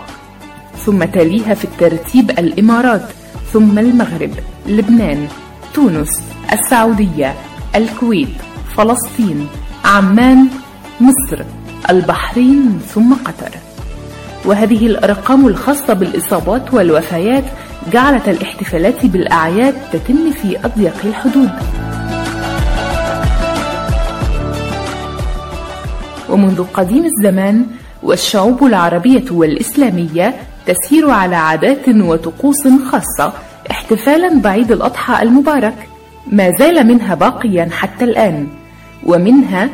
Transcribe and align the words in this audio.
ثم 0.85 1.03
تليها 1.03 1.53
في 1.53 1.65
الترتيب 1.65 2.29
الإمارات 2.29 3.05
ثم 3.53 3.79
المغرب 3.79 4.31
لبنان 4.67 5.27
تونس 5.73 6.21
السعودية 6.53 7.33
الكويت 7.75 8.29
فلسطين 8.75 9.47
عمان 9.89 10.47
مصر 11.01 11.43
البحرين 11.89 12.79
ثم 12.93 13.13
قطر. 13.13 13.51
وهذه 14.45 14.87
الأرقام 14.87 15.47
الخاصة 15.47 15.93
بالإصابات 15.93 16.73
والوفيات 16.73 17.43
جعلت 17.91 18.29
الاحتفالات 18.29 19.05
بالأعياد 19.05 19.73
تتم 19.93 20.31
في 20.31 20.57
أضيق 20.65 20.95
الحدود. 21.05 21.49
ومنذ 26.29 26.63
قديم 26.73 27.05
الزمان 27.05 27.65
والشعوب 28.03 28.63
العربية 28.63 29.25
والإسلامية 29.31 30.35
تسير 30.65 31.09
على 31.09 31.35
عادات 31.35 31.89
وطقوس 31.89 32.67
خاصة 32.91 33.33
احتفالا 33.71 34.39
بعيد 34.41 34.71
الأضحى 34.71 35.23
المبارك. 35.23 35.87
ما 36.31 36.51
زال 36.59 36.87
منها 36.87 37.15
باقيا 37.15 37.69
حتى 37.71 38.03
الآن. 38.03 38.47
ومنها 39.05 39.69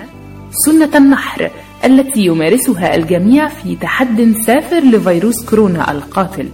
سنة 0.66 0.90
النحر 0.96 1.52
التي 1.86 2.26
يمارسها 2.26 2.96
الجميع 2.96 3.48
في 3.48 3.76
تحد 3.76 4.34
سافر 4.46 4.80
لفيروس 4.80 5.46
كورونا 5.46 5.92
القاتل. 5.92 6.50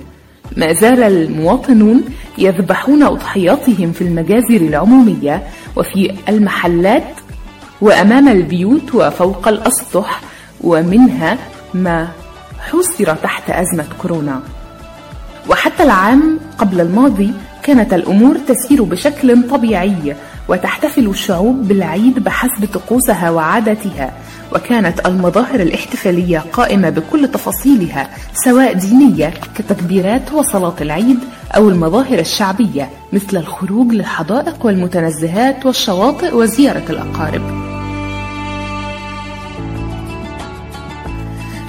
ما 0.58 0.74
زال 0.74 1.04
المواطنون 1.04 2.04
يذبحون 2.38 3.04
أضحياتهم 3.04 3.92
في 3.92 4.02
المجازر 4.02 4.56
العمومية 4.56 5.44
وفي 5.76 6.14
المحلات 6.30 7.14
وأمام 7.82 8.28
البيوت 8.28 8.96
وفوق 8.96 9.48
الأسطح 9.48 10.22
ومنها 10.62 11.38
ما 11.74 12.08
حوصر 12.60 13.16
تحت 13.16 13.50
أزمة 13.50 13.86
كورونا. 14.02 14.42
وحتى 15.50 15.84
العام 15.84 16.40
قبل 16.58 16.82
الماضي 16.82 17.32
كانت 17.64 17.94
الأمور 17.94 18.38
تسير 18.48 18.84
بشكل 18.84 19.50
طبيعي 19.50 20.16
وتحتفل 20.52 21.08
الشعوب 21.08 21.68
بالعيد 21.68 22.20
بحسب 22.20 22.66
طقوسها 22.74 23.30
وعاداتها. 23.30 24.12
وكانت 24.56 25.08
المظاهر 25.08 25.60
الاحتفالية 25.60 26.40
قائمة 26.40 26.90
بكل 26.90 27.28
تفاصيلها 27.28 28.10
سواء 28.34 28.74
دينية 28.74 29.34
كتكبيرات 29.56 30.34
وصلاة 30.34 30.76
العيد 30.82 31.20
أو 31.56 31.70
المظاهر 31.70 32.20
الشعبية 32.20 32.90
مثل 33.14 33.38
الخروج 33.38 33.94
للحدائق 33.94 34.66
والمتنزهات 34.66 35.66
والشواطئ 35.66 36.36
وزيارة 36.36 36.84
الأقارب. 36.90 37.42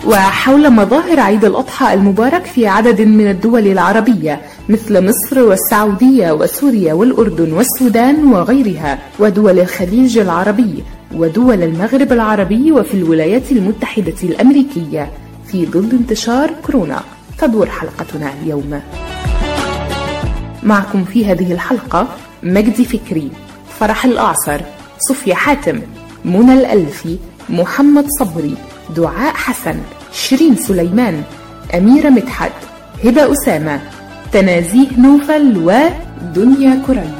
وحول 0.06 0.70
مظاهر 0.70 1.20
عيد 1.20 1.44
الأضحى 1.44 1.94
المبارك 1.94 2.46
في 2.46 2.66
عدد 2.66 3.00
من 3.00 3.30
الدول 3.30 3.66
العربية 3.66 4.40
مثل 4.68 5.06
مصر 5.08 5.42
والسعودية 5.42 6.32
وسوريا 6.32 6.92
والأردن 6.94 7.52
والسودان 7.52 8.32
وغيرها 8.32 8.98
ودول 9.18 9.58
الخليج 9.58 10.18
العربي 10.18 10.84
ودول 11.14 11.62
المغرب 11.62 12.12
العربي 12.12 12.72
وفي 12.72 12.94
الولايات 12.94 13.52
المتحدة 13.52 14.14
الأمريكية. 14.22 15.10
في 15.46 15.66
ظل 15.66 15.90
انتشار 15.90 16.50
كورونا. 16.62 17.00
تدور 17.38 17.66
حلقتنا 17.66 18.32
اليوم. 18.42 18.80
معكم 20.62 21.04
في 21.04 21.26
هذه 21.26 21.52
الحلقة 21.52 22.08
مجدي 22.42 22.84
فكري 22.84 23.30
فرح 23.78 24.04
الأعصر 24.04 24.60
صفية 24.98 25.34
حاتم 25.34 25.80
منى 26.24 26.52
الألفي 26.52 27.16
محمد 27.48 28.06
صبري 28.20 28.54
دعاء 28.96 29.34
حسن 29.34 29.76
شيرين 30.12 30.56
سليمان 30.56 31.22
أميرة 31.74 32.08
مدحت 32.08 32.52
هبة 33.04 33.32
أسامة 33.32 33.80
تنازيه 34.32 34.88
نوفل 34.98 35.58
ودنيا 35.58 36.82
كريم. 36.86 37.14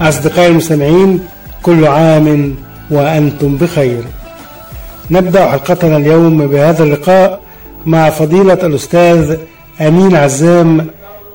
أصدقائي 0.00 0.48
المستمعين 0.48 1.20
كل 1.62 1.86
عام 1.86 2.56
وأنتم 2.90 3.56
بخير. 3.56 4.02
نبدأ 5.10 5.50
حلقتنا 5.50 5.96
اليوم 5.96 6.46
بهذا 6.46 6.84
اللقاء 6.84 7.40
مع 7.86 8.10
فضيلة 8.10 8.52
الأستاذ 8.66 9.36
أمين 9.80 10.16
عزام 10.16 10.86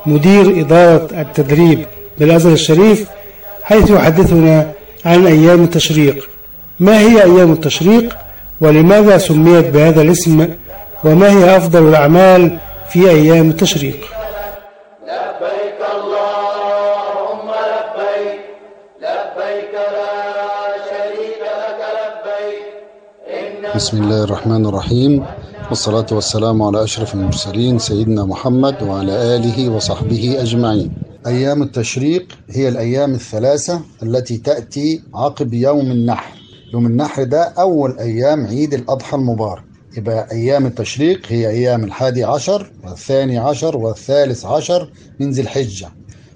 مدير 0.06 0.60
إدارة 0.62 1.08
التدريب 1.22 1.86
بالأزهر 2.20 2.54
الشريف 2.54 3.08
حيث 3.64 3.90
يحدثنا 3.92 4.72
عن 5.06 5.28
أيام 5.28 5.64
التشريق. 5.64 6.30
ما 6.80 7.00
هي 7.00 7.24
أيام 7.24 7.52
التشريق؟ 7.52 8.18
ولماذا 8.62 9.18
سميت 9.18 9.66
بهذا 9.66 10.02
الاسم 10.02 10.48
وما 11.04 11.30
هي 11.30 11.58
أفضل 11.58 11.90
الأعمال 11.90 12.58
في 12.90 13.10
أيام 13.10 13.50
التشريق؟ 13.50 14.00
لبيك 15.04 15.80
اللهم 15.96 17.48
لبيك 17.72 18.40
لبيك 19.02 19.74
لا 19.74 20.12
شريك 20.90 21.42
لك 21.42 21.82
لبيك. 22.00 23.76
بسم 23.76 24.04
الله 24.04 24.24
الرحمن 24.24 24.66
الرحيم. 24.66 25.26
والصلاة 25.70 26.06
والسلام 26.12 26.62
على 26.64 26.84
أشرف 26.84 27.14
المرسلين 27.14 27.80
سيدنا 27.80 28.26
محمد 28.26 28.84
وعلى 28.84 29.36
آله 29.36 29.70
وصحبه 29.70 30.38
أجمعين. 30.42 30.92
أيام 31.28 31.64
التشريق 31.64 32.26
هي 32.50 32.68
الأيام 32.68 33.14
الثلاثة 33.14 33.82
التي 34.04 34.38
تأتي 34.38 35.02
عقب 35.14 35.54
يوم 35.54 35.92
النحر. 35.92 36.39
يوم 36.74 36.86
النحر 36.86 37.24
ده 37.24 37.42
أول 37.44 38.00
أيام 38.00 38.48
عيد 38.48 38.74
الأضحى 38.74 39.18
المبارك. 39.18 39.64
يبقى 39.98 40.28
أيام 40.32 40.66
التشريق 40.66 41.22
هي 41.28 41.50
أيام 41.50 41.84
الحادي 41.84 42.24
عشر 42.24 42.72
والثاني 42.84 43.38
عشر 43.38 43.78
والثالث 43.78 44.46
عشر 44.46 44.90
من 45.20 45.32
ذي 45.32 45.42
الحجة. 45.42 45.90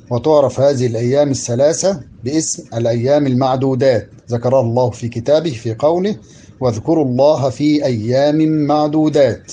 وتعرف 0.09 0.59
هذه 0.59 0.85
الأيام 0.87 1.31
الثلاثة 1.31 1.99
باسم 2.23 2.63
الأيام 2.77 3.27
المعدودات. 3.27 4.09
ذكرها 4.31 4.61
الله 4.61 4.89
في 4.89 5.09
كتابه 5.09 5.51
في 5.51 5.73
قوله 5.73 6.15
واذكروا 6.59 7.05
الله 7.05 7.49
في 7.49 7.85
أيام 7.85 8.47
معدودات. 8.47 9.51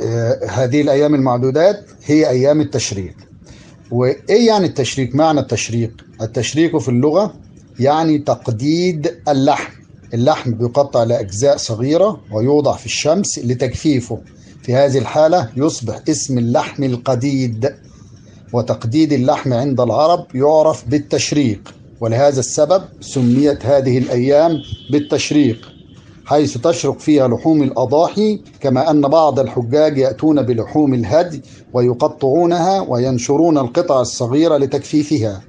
آه، 0.00 0.38
هذه 0.50 0.80
الأيام 0.80 1.14
المعدودات 1.14 1.84
هي 2.04 2.28
أيام 2.30 2.60
التشريق. 2.60 3.14
وإيه 3.90 4.46
يعني 4.46 4.66
التشريق؟ 4.66 5.14
معنى 5.14 5.40
التشريق؟ 5.40 5.90
التشريق 6.22 6.76
في 6.76 6.88
اللغة 6.88 7.34
يعني 7.80 8.18
تقديد 8.18 9.14
اللحم 9.28 9.77
اللحم 10.14 10.52
بيقطع 10.52 11.02
لأجزاء 11.02 11.56
صغيرة 11.56 12.20
ويوضع 12.32 12.76
في 12.76 12.86
الشمس 12.86 13.38
لتجفيفه. 13.38 14.18
في 14.62 14.74
هذه 14.74 14.98
الحالة 14.98 15.48
يصبح 15.56 16.00
اسم 16.08 16.38
اللحم 16.38 16.84
القديد 16.84 17.74
وتقديد 18.52 19.12
اللحم 19.12 19.52
عند 19.52 19.80
العرب 19.80 20.26
يعرف 20.34 20.88
بالتشريق 20.88 21.74
ولهذا 22.00 22.40
السبب 22.40 22.82
سميت 23.00 23.66
هذه 23.66 23.98
الأيام 23.98 24.52
بالتشريق 24.92 25.72
حيث 26.26 26.58
تشرق 26.58 26.98
فيها 26.98 27.28
لحوم 27.28 27.62
الأضاحي 27.62 28.40
كما 28.60 28.90
أن 28.90 29.00
بعض 29.00 29.38
الحجاج 29.40 29.98
يأتون 29.98 30.42
بلحوم 30.42 30.94
الهدي 30.94 31.42
ويقطعونها 31.72 32.80
وينشرون 32.80 33.58
القطع 33.58 34.00
الصغيرة 34.00 34.56
لتجفيفها 34.56 35.40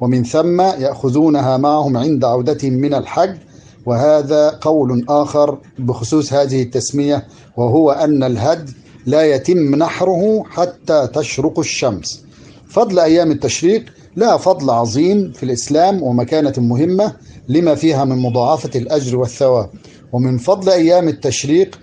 ومن 0.00 0.24
ثم 0.24 0.60
يأخذونها 0.60 1.56
معهم 1.56 1.96
عند 1.96 2.24
عودتهم 2.24 2.72
من 2.72 2.94
الحج 2.94 3.36
وهذا 3.86 4.48
قول 4.60 5.04
آخر 5.08 5.58
بخصوص 5.78 6.32
هذه 6.32 6.62
التسمية 6.62 7.26
وهو 7.56 7.90
أن 7.90 8.22
الهدي 8.22 8.72
لا 9.06 9.22
يتم 9.22 9.74
نحره 9.74 10.44
حتى 10.50 11.08
تشرق 11.14 11.58
الشمس. 11.58 12.24
فضل 12.68 12.98
أيام 12.98 13.30
التشريق 13.30 13.84
لها 14.16 14.36
فضل 14.36 14.70
عظيم 14.70 15.32
في 15.32 15.42
الإسلام 15.42 16.02
ومكانة 16.02 16.54
مهمة 16.58 17.12
لما 17.48 17.74
فيها 17.74 18.04
من 18.04 18.16
مضاعفة 18.18 18.70
الأجر 18.74 19.16
والثواب. 19.16 19.70
ومن 20.12 20.38
فضل 20.38 20.70
أيام 20.70 21.08
التشريق 21.08 21.78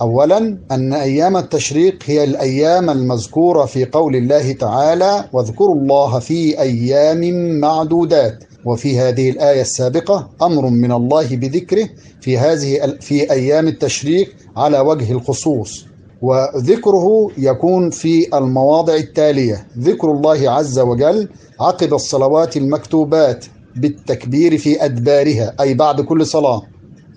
أولا 0.00 0.58
أن 0.70 0.92
أيام 0.92 1.36
التشريق 1.36 1.98
هي 2.04 2.24
الأيام 2.24 2.90
المذكورة 2.90 3.64
في 3.64 3.84
قول 3.84 4.16
الله 4.16 4.52
تعالى 4.52 5.24
واذكروا 5.32 5.74
الله 5.74 6.18
في 6.18 6.60
أيام 6.60 7.20
معدودات 7.60 8.44
وفي 8.64 8.98
هذه 8.98 9.30
الآية 9.30 9.60
السابقة 9.60 10.30
أمر 10.42 10.66
من 10.70 10.92
الله 10.92 11.36
بذكره 11.36 11.88
في 12.20 12.38
هذه 12.38 12.96
في 13.00 13.30
أيام 13.30 13.68
التشريق 13.68 14.34
على 14.56 14.80
وجه 14.80 15.12
الخصوص. 15.12 15.86
وذكره 16.22 17.30
يكون 17.38 17.90
في 17.90 18.38
المواضع 18.38 18.94
التالية. 18.94 19.66
ذكر 19.78 20.10
الله 20.10 20.50
عز 20.50 20.78
وجل 20.78 21.28
عقب 21.60 21.94
الصلوات 21.94 22.56
المكتوبات 22.56 23.44
بالتكبير 23.76 24.58
في 24.58 24.84
أدبارها 24.84 25.54
أي 25.60 25.74
بعد 25.74 26.00
كل 26.00 26.26
صلاة. 26.26 26.62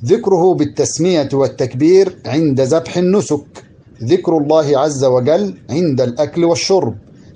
ذكره 0.05 0.53
بالتسمية 0.53 1.29
والتكبير 1.33 2.17
عند 2.25 2.61
ذبح 2.61 2.97
النسك. 2.97 3.63
ذكر 4.03 4.37
الله 4.37 4.79
عز 4.79 5.03
وجل 5.05 5.57
عند 5.69 6.01
الأكل 6.01 6.45
والشرب. 6.45 6.95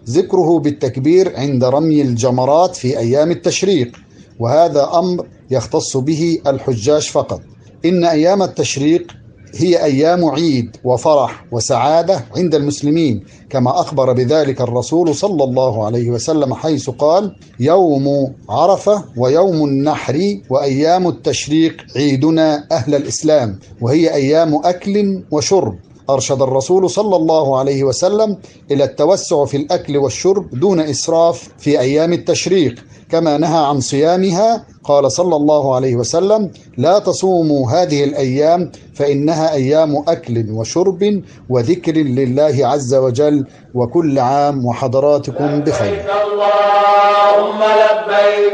ذكره 0.09 0.59
بالتكبير 0.59 1.35
عند 1.35 1.63
رمي 1.63 2.01
الجمرات 2.01 2.75
في 2.75 2.97
أيام 2.99 3.31
التشريق 3.31 3.91
وهذا 4.39 4.89
أمر 4.93 5.25
يختص 5.51 5.97
به 5.97 6.39
الحجاج 6.47 7.09
فقط. 7.09 7.41
إن 7.85 8.05
أيام 8.05 8.43
التشريق 8.43 9.11
هي 9.55 9.83
أيام 9.83 10.25
عيد 10.25 10.77
وفرح 10.83 11.45
وسعادة 11.51 12.25
عند 12.35 12.55
المسلمين 12.55 13.23
كما 13.49 13.79
أخبر 13.79 14.13
بذلك 14.13 14.61
الرسول 14.61 15.15
صلى 15.15 15.43
الله 15.43 15.85
عليه 15.85 16.09
وسلم 16.09 16.53
حيث 16.53 16.89
قال 16.89 17.35
يوم 17.59 18.33
عرفة 18.49 19.03
ويوم 19.17 19.63
النحر 19.65 20.37
وأيام 20.49 21.07
التشريق 21.07 21.73
عيدنا 21.95 22.67
أهل 22.71 22.95
الإسلام 22.95 23.59
وهي 23.81 24.13
أيام 24.13 24.55
أكل 24.65 25.23
وشرب. 25.31 25.75
أرشد 26.13 26.41
الرسول 26.41 26.89
صلى 26.89 27.15
الله 27.15 27.59
عليه 27.59 27.83
وسلم 27.83 28.37
إلى 28.71 28.83
التوسع 28.83 29.45
في 29.45 29.57
الأكل 29.57 29.97
والشرب 29.97 30.59
دون 30.59 30.79
إسراف 30.79 31.49
في 31.57 31.79
أيام 31.79 32.13
التشريق 32.13 32.75
كما 33.11 33.37
نهى 33.37 33.65
عن 33.65 33.79
صيامها 33.79 34.65
قال 34.83 35.11
صلى 35.11 35.35
الله 35.35 35.75
عليه 35.75 35.95
وسلم 35.95 36.51
لا 36.77 36.99
تصوموا 36.99 37.71
هذه 37.71 38.03
الأيام 38.03 38.71
فإنها 38.95 39.53
أيام 39.53 40.03
أكل 40.07 40.45
وشرب 40.51 41.21
وذكر 41.49 41.93
لله 41.93 42.67
عز 42.67 42.95
وجل 42.95 43.45
وكل 43.75 44.19
عام 44.19 44.65
وحضراتكم 44.65 45.59
بخير. 45.59 46.05
اللهم 46.23 47.59
لبيك 47.63 48.53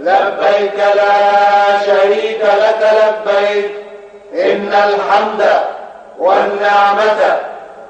لبيك 0.00 0.78
لا 0.96 1.16
شريك 1.86 2.40
لك 2.64 2.82
لبيك 3.00 3.70
إن 4.52 4.68
الحمد 4.68 5.42
والنعمة 6.18 7.20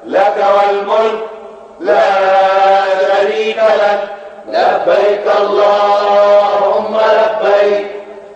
لك 0.06 0.36
والملك 0.56 1.20
لا 1.80 2.04
شريك 3.06 3.56
لك. 3.56 4.00
لبيك 4.48 5.26
اللهم 5.40 6.96
لبيك 6.96 7.86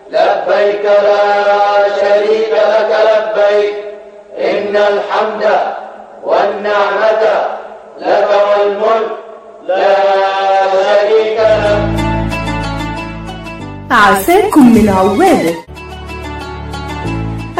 لبيك 0.09 0.85
لا 0.85 1.89
شريك 1.99 2.53
لك 2.53 2.91
لبيك. 3.09 3.75
إن 4.37 4.75
الحمد 4.75 5.43
والنعمة 6.23 7.23
لك 7.97 8.29
والملك 8.49 9.11
لا 9.67 9.95
شريك 10.73 11.39
لك. 11.39 11.89
عساكم 13.91 14.73
من 14.73 14.89
عوادة. 14.89 15.68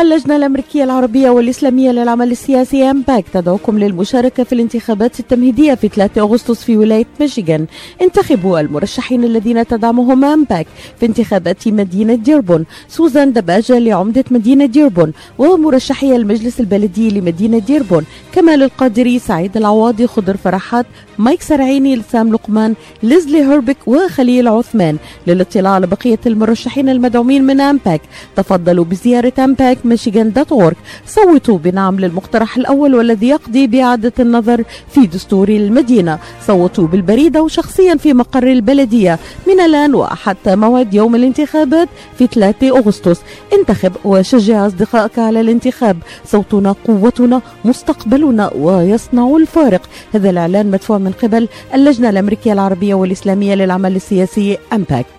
اللجنة 0.01 0.35
الأمريكية 0.35 0.83
العربية 0.83 1.29
والإسلامية 1.29 1.91
للعمل 1.91 2.31
السياسي 2.31 2.91
أمباك 2.91 3.25
تدعوكم 3.33 3.79
للمشاركة 3.79 4.43
في 4.43 4.53
الانتخابات 4.53 5.19
التمهيدية 5.19 5.73
في 5.73 5.87
3 5.87 6.21
أغسطس 6.21 6.63
في 6.63 6.77
ولاية 6.77 7.05
ميشيغان. 7.19 7.65
انتخبوا 8.01 8.59
المرشحين 8.59 9.23
الذين 9.23 9.67
تدعمهم 9.67 10.25
أمباك 10.25 10.67
في 10.99 11.05
انتخابات 11.05 11.67
مدينة 11.67 12.15
ديربون. 12.15 12.65
سوزان 12.87 13.33
دباجة 13.33 13.79
لعمدة 13.79 14.23
مدينة 14.31 14.65
ديربون 14.65 15.11
ومرشحي 15.37 16.15
المجلس 16.15 16.59
البلدي 16.59 17.09
لمدينة 17.09 17.59
ديربون. 17.59 18.05
كمال 18.33 18.63
القادري 18.63 19.19
سعيد 19.19 19.57
العواضي 19.57 20.07
خضر 20.07 20.37
فرحات 20.37 20.85
مايك 21.17 21.41
سرعيني 21.41 21.95
سام 21.95 22.33
لقمان 22.33 22.73
ليزلي 23.03 23.43
هيريك 23.43 23.87
وخليل 23.87 24.47
عثمان. 24.47 24.97
للاطلاع 25.27 25.71
على 25.71 25.87
بقية 25.87 26.19
المرشحين 26.25 26.89
المدعومين 26.89 27.43
من 27.43 27.61
أمباك 27.61 28.01
تفضلوا 28.35 28.85
بزيارة 28.85 29.33
أمباك 29.39 29.77
ميشيغان 29.89 30.31
dot 30.31 30.51
org 30.51 30.77
صوتوا 31.07 31.57
بنعم 31.57 31.99
للمقترح 31.99 32.57
الأول 32.57 32.95
والذي 32.95 33.27
يقضي 33.27 33.67
بإعادة 33.67 34.13
النظر 34.19 34.63
في 34.89 35.07
دستور 35.07 35.49
المدينة 35.49 36.19
صوتوا 36.47 36.87
بالبريد 36.87 37.41
أو 37.43 37.56
شخصيا 37.56 37.95
في 37.95 38.13
مقر 38.13 38.47
البلدية 38.51 39.19
من 39.47 39.59
الآن 39.59 39.95
وحتى 39.95 40.55
موعد 40.55 40.93
يوم 40.93 41.15
الانتخابات 41.15 41.89
في 42.17 42.27
3 42.27 42.77
أغسطس 42.77 43.21
انتخب 43.53 43.91
وشجع 44.05 44.67
أصدقائك 44.67 45.19
على 45.19 45.41
الانتخاب 45.41 45.97
صوتنا 46.25 46.75
قوتنا 46.87 47.41
مستقبلنا 47.65 48.51
ويصنع 48.55 49.35
الفارق 49.37 49.81
هذا 50.13 50.29
الإعلان 50.29 50.71
مدفوع 50.71 50.97
من 50.97 51.11
قبل 51.11 51.47
اللجنة 51.73 52.09
الأمريكية 52.09 52.53
العربية 52.53 52.93
والإسلامية 52.93 53.55
للعمل 53.55 53.95
السياسي 53.95 54.57
أمباك 54.73 55.18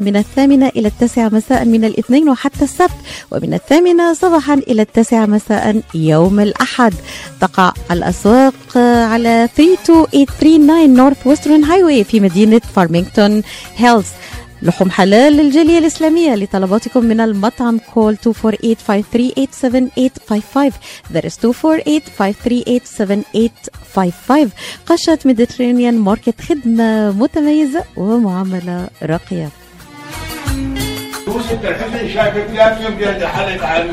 من 0.00 0.16
الثامنة 0.16 0.68
إلى 0.76 0.88
التاسعة 0.88 1.28
مساء 1.28 1.64
من 1.64 1.84
الاثنين 1.84 2.28
وحتى 2.28 2.64
السبت 2.64 2.90
ومن 3.30 3.54
الثامنة 3.54 4.12
صباحا 4.12 4.54
إلى 4.54 4.82
التاسعة 4.82 5.26
مساء 5.26 5.82
يوم 5.94 6.40
الأحد. 6.40 6.94
تقع 7.40 7.72
الأسواق 7.90 8.54
على 9.12 9.48
32839 9.56 10.94
Northwestern 10.94 11.64
Highway 11.64 12.04
في 12.04 12.20
مدينة 12.20 12.60
فارمينغتون 12.74 13.42
هيلز 13.76 14.06
لحوم 14.62 14.90
حلال 14.90 15.32
للجالية 15.32 15.78
الإسلامية 15.78 16.34
لطلباتكم 16.34 17.04
من 17.04 17.20
المطعم 17.20 17.78
call 17.94 18.16
248-538-7855 18.16 18.20
that 21.14 21.24
is 21.24 21.38
248-538-7855 21.38 21.40
قشات 24.86 25.18
Mediterranean 25.24 25.98
Market 25.98 26.40
خدمة 26.40 27.10
متميزة 27.10 27.84
ومعاملة 27.96 28.88
راقية. 29.02 29.48
ست 31.38 31.64
الحسن 31.64 32.08
شايفك 32.08 32.46
لازم 32.54 32.94
بيد 32.94 33.24
حالك 33.24 33.62
عن 33.64 33.88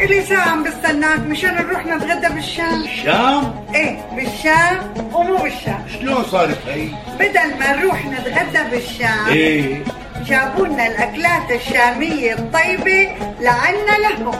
إلي 0.00 0.22
ساعة 0.22 0.48
عم 0.48 0.64
بستناك 0.64 1.18
مشان 1.18 1.54
نروح 1.54 1.86
نتغدى 1.86 2.34
بالشام. 2.34 2.82
الشام 2.82 3.54
إيه 3.74 4.00
بالشام 4.16 4.94
ومو 5.12 5.36
بالشام. 5.36 5.84
شلون 6.00 6.24
صارت 6.24 6.58
هي؟ 6.68 6.88
بدل 7.20 7.58
ما 7.60 7.76
نروح 7.76 8.06
نتغدى 8.06 8.70
بالشام 8.70 9.26
إيه. 9.28 9.84
جابوا 10.26 10.66
لنا 10.66 10.86
الأكلات 10.86 11.50
الشامية 11.50 12.32
الطيبة 12.32 13.08
لعنا 13.40 13.98
لهم. 14.02 14.34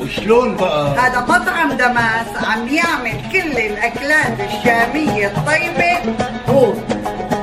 وشلون 0.00 0.56
بقى؟ 0.56 0.98
هذا 0.98 1.20
مطعم 1.20 1.72
دماس 1.72 2.44
عم 2.48 2.68
يعمل 2.68 3.20
كل 3.32 3.58
الأكلات 3.58 4.36
الشامية 4.40 5.26
الطيبة. 5.26 6.14
هو 6.48 6.72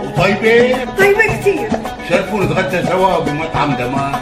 وطيبة؟ 0.03 0.77
طيبة 0.97 1.39
كتير 1.41 1.69
شرفوا 2.09 2.43
نتغدى 2.43 2.87
سوا 2.87 3.19
بمطعم 3.19 3.75
دمار 3.75 4.21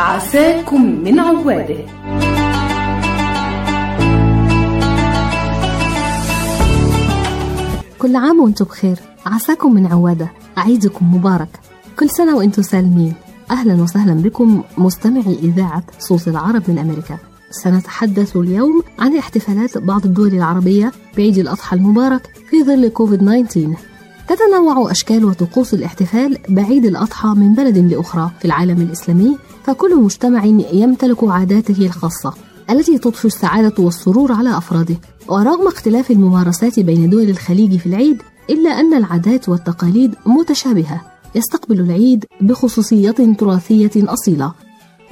عساكم 0.00 0.82
من 1.04 1.20
عواده. 1.20 1.84
كل 7.98 8.16
عام 8.16 8.40
وأنتم 8.40 8.64
بخير. 8.64 8.98
عساكم 9.26 9.74
من 9.74 9.86
عوادة. 9.86 10.30
عيدكم 10.56 11.14
مبارك. 11.14 11.48
كل 11.98 12.10
سنة 12.10 12.36
وأنتم 12.36 12.62
سالمين. 12.62 13.14
أهلا 13.50 13.82
وسهلا 13.82 14.14
بكم 14.14 14.62
مستمعي 14.78 15.38
إذاعة 15.42 15.82
صوت 15.98 16.28
العرب 16.28 16.62
من 16.68 16.78
أمريكا. 16.78 17.18
سنتحدث 17.50 18.36
اليوم 18.36 18.82
عن 18.98 19.16
احتفالات 19.16 19.78
بعض 19.78 20.04
الدول 20.04 20.34
العربية 20.34 20.92
بعيد 21.16 21.38
الأضحى 21.38 21.76
المبارك 21.76 22.30
في 22.50 22.64
ظل 22.64 22.88
كوفيد 22.88 23.20
19 23.48 23.74
تتنوع 24.28 24.90
أشكال 24.90 25.24
وطقوس 25.24 25.74
الاحتفال 25.74 26.38
بعيد 26.48 26.84
الأضحى 26.84 27.28
من 27.28 27.54
بلد 27.54 27.78
لأخرى 27.78 28.30
في 28.38 28.44
العالم 28.44 28.80
الإسلامي 28.80 29.36
فكل 29.64 30.00
مجتمع 30.00 30.44
يمتلك 30.72 31.24
عاداته 31.24 31.86
الخاصة 31.86 32.34
التي 32.70 32.98
تضفي 32.98 33.24
السعادة 33.24 33.74
والسرور 33.84 34.32
على 34.32 34.58
أفراده. 34.58 34.96
ورغم 35.28 35.66
اختلاف 35.66 36.10
الممارسات 36.10 36.80
بين 36.80 37.10
دول 37.10 37.30
الخليج 37.30 37.76
في 37.76 37.86
العيد 37.86 38.22
إلا 38.50 38.70
أن 38.70 38.94
العادات 38.94 39.48
والتقاليد 39.48 40.14
متشابهة. 40.26 41.00
يستقبل 41.34 41.80
العيد 41.80 42.24
بخصوصية 42.40 43.10
تراثية 43.10 43.90
أصيلة. 43.96 44.52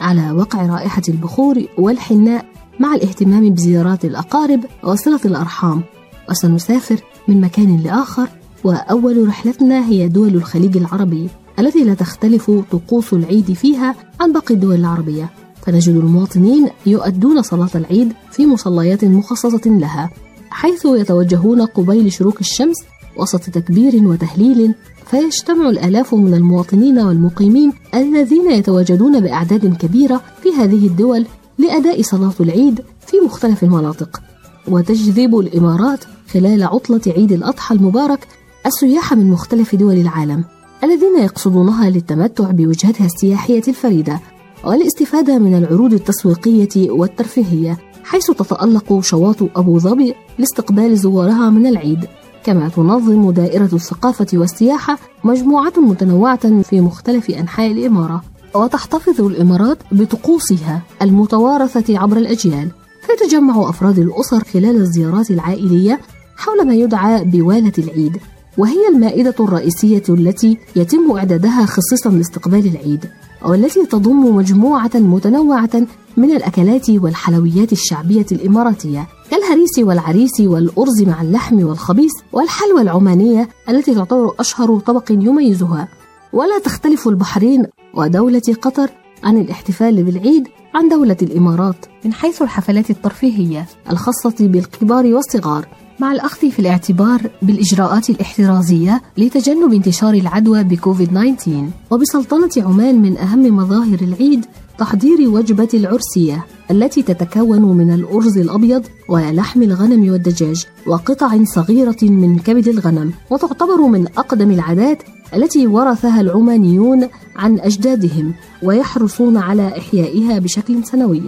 على 0.01 0.31
وقع 0.31 0.67
رائحة 0.67 1.03
البخور 1.09 1.63
والحناء 1.79 2.47
مع 2.81 2.95
الاهتمام 2.95 3.51
بزيارات 3.51 4.05
الأقارب 4.05 4.65
وصلة 4.85 5.21
الأرحام. 5.25 5.83
وسنسافر 6.31 7.01
من 7.29 7.41
مكان 7.41 7.77
لآخر 7.77 8.29
وأول 8.65 9.29
رحلتنا 9.29 9.87
هي 9.87 10.09
دول 10.09 10.35
الخليج 10.35 10.77
العربي. 10.77 11.29
التي 11.59 11.85
لا 11.85 11.95
تختلف 11.95 12.51
طقوس 12.51 13.13
العيد 13.13 13.53
فيها 13.53 13.95
عن 14.21 14.33
باقي 14.33 14.55
الدول 14.55 14.75
العربية. 14.75 15.31
فنجد 15.63 15.97
المواطنين 15.97 16.69
يؤدون 16.87 17.43
صلاة 17.43 17.71
العيد 17.75 18.13
في 18.33 18.47
مصليات 18.47 19.05
مخصصة 19.05 19.61
لها 19.67 20.11
حيث 20.51 20.87
يتوجهون 20.87 21.63
قبيل 21.63 22.13
شروق 22.13 22.37
الشمس 22.41 22.77
وسط 23.17 23.41
تكبير 23.41 24.07
وتهليل 24.07 24.75
فيجتمع 25.07 25.69
الآلاف 25.69 26.15
من 26.15 26.35
المواطنين 26.35 26.99
والمقيمين 26.99 27.73
الذين 27.95 28.51
يتواجدون 28.51 29.21
بأعداد 29.21 29.77
كبيرة 29.77 30.21
في 30.43 30.49
هذه 30.53 30.87
الدول 30.87 31.27
لأداء 31.59 32.03
صلاة 32.03 32.35
العيد 32.41 32.81
في 33.07 33.17
مختلف 33.27 33.63
المناطق. 33.63 34.21
وتجذب 34.69 35.39
الإمارات 35.39 36.05
خلال 36.33 36.63
عطلة 36.63 37.01
عيد 37.07 37.33
الأضحى 37.33 37.75
المبارك 37.75 38.27
السياح 38.67 39.15
من 39.15 39.31
مختلف 39.31 39.75
دول 39.75 39.95
العالم. 39.95 40.45
الذين 40.85 41.19
يقصدونها 41.19 41.91
للتمتع 41.91 42.51
بوجهتها 42.51 43.07
السياحية 43.07 43.63
الفريدة 43.69 44.21
والاستفادة 44.65 45.39
من 45.39 45.59
العروض 45.59 45.93
التسويقية 45.93 46.91
والترفيهية 46.91 47.79
حيث 48.05 48.31
تتألق 48.31 49.01
شواطئ 49.01 49.49
أبو 49.57 49.79
ظبي 49.79 50.15
لاستقبال 50.39 50.97
زوارها 50.97 51.51
من 51.51 51.67
العيد. 51.67 52.07
كما 52.45 52.69
تنظم 52.69 53.31
دائرة 53.31 53.69
الثقافة 53.73 54.27
والسياحة 54.33 54.99
مجموعات 55.25 55.79
متنوعة 55.79 56.63
في 56.63 56.81
مختلف 56.81 57.31
أنحاء 57.31 57.73
الإمارة 57.73 58.23
وتحتفظ 58.55 59.21
الإمارات 59.21 59.79
بطقوسها 59.93 60.83
المتوارثة 61.03 61.99
عبر 61.99 62.17
الأجيال. 62.17 62.69
فيتجمع 63.07 63.69
أفراد 63.69 63.99
الأسر 63.99 64.45
خلال 64.45 64.77
الزيارات 64.77 65.31
العائلية 65.31 66.01
حول 66.37 66.67
ما 66.67 66.75
يدعى 66.75 67.25
بوالة 67.25 67.73
العيد. 67.79 68.19
وهي 68.59 68.89
المائدة 68.89 69.35
الرئيسية 69.41 70.03
التي 70.09 70.59
يتم 70.77 71.11
إعدادها 71.17 71.67
خصيصا 71.67 72.11
لاستقبال 72.11 72.67
العيد 72.67 73.05
والتي 73.45 73.87
تضم 73.87 74.37
مجموعة 74.37 74.91
متنوعة 74.95 75.87
من 76.17 76.31
الأكلات 76.31 76.91
والحلويات 76.91 77.73
الشعبية 77.73 78.27
الإماراتية 78.33 79.07
كالهريس 79.31 79.79
والعريس 79.79 80.41
والأرز 80.41 81.03
مع 81.03 81.23
اللحم 81.23 81.65
والخبيث 81.65 82.13
والحلوى 82.33 82.83
العمانية 82.83 83.49
التي 83.69 83.95
تعتبر 83.95 84.35
أشهر 84.41 84.79
طبق 84.79 85.13
يميزها. 85.13 85.89
ولا 86.33 86.59
تختلف 86.59 87.09
البحرين 87.09 87.67
ودولة 87.95 88.43
قطر 88.63 88.91
عن 89.25 89.39
الاحتفال 89.39 90.03
بالعيد 90.05 90.49
عن 90.75 90.89
دولة 90.89 91.17
الإمارات. 91.23 91.87
من 92.05 92.13
حيث 92.13 92.43
الحفلات 92.43 92.91
الترفيهية 92.91 93.67
الخاصة 93.91 94.35
بالكبار 94.41 95.07
والصغار. 95.07 95.69
مع 96.01 96.13
الأخذ 96.13 96.51
في 96.51 96.59
الاعتبار 96.59 97.31
بالإجراءات 97.43 98.11
الاحترازية 98.11 99.03
لتجنب 99.19 99.73
انتشار 99.73 100.15
العدوى 100.15 100.65
بكوفيد 100.65 101.09
19 101.09 101.67
وبسلطنة 101.91 102.51
عمان 102.57 103.03
من 103.03 103.19
أهم 103.19 103.57
مظاهر 103.57 103.99
العيد 104.03 104.47
تحضير 104.79 105.29
وجبة 105.29 105.69
العرسية 105.75 106.47
التي 106.71 107.03
تتكون 107.03 107.63
من 107.63 107.95
الأرز 107.95 108.39
الأبيض 108.39 108.87
ولحم 109.09 109.63
الغنم 109.63 110.13
والدجاج 110.13 110.67
وقطع 110.87 111.45
صغيرة 111.45 111.97
من 112.03 112.39
كبد 112.39 112.69
الغنم 112.69 113.13
وتعتبر 113.31 113.87
من 113.87 114.07
أقدم 114.07 114.51
العادات 114.51 115.03
التي 115.35 115.67
ورثها 115.67 116.21
العمانيون 116.21 117.09
عن 117.37 117.59
أجدادهم 117.59 118.35
ويحرصون 118.63 119.37
على 119.37 119.79
إحيائها 119.79 120.39
بشكل 120.39 120.85
سنوي. 120.85 121.23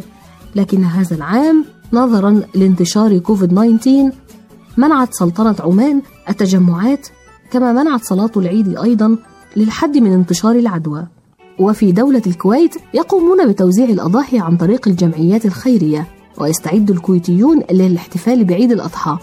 لكن 0.56 0.84
هذا 0.84 1.16
العام 1.16 1.64
نظرا 1.92 2.42
لانتشار 2.54 3.18
كوفيد 3.18 3.78
19 3.78 4.10
منعت 4.76 5.14
سلطنة 5.14 5.56
عمان 5.60 6.02
التجمعات 6.28 7.08
كما 7.50 7.72
منعت 7.72 8.04
صلاة 8.04 8.30
العيد 8.36 8.78
أيضا 8.78 9.16
للحد 9.56 9.98
من 9.98 10.12
انتشار 10.12 10.54
العدوى. 10.54 11.06
وفي 11.58 11.92
دولة 11.92 12.22
الكويت 12.26 12.74
يقومون 12.94 13.48
بتوزيع 13.48 13.84
الأضاحي 13.84 14.38
عن 14.38 14.56
طريق 14.56 14.88
الجمعيات 14.88 15.46
الخيرية 15.46 16.06
ويستعد 16.38 16.90
الكويتيون 16.90 17.62
للاحتفال 17.70 18.44
بعيد 18.44 18.72
الأضحى 18.72 19.18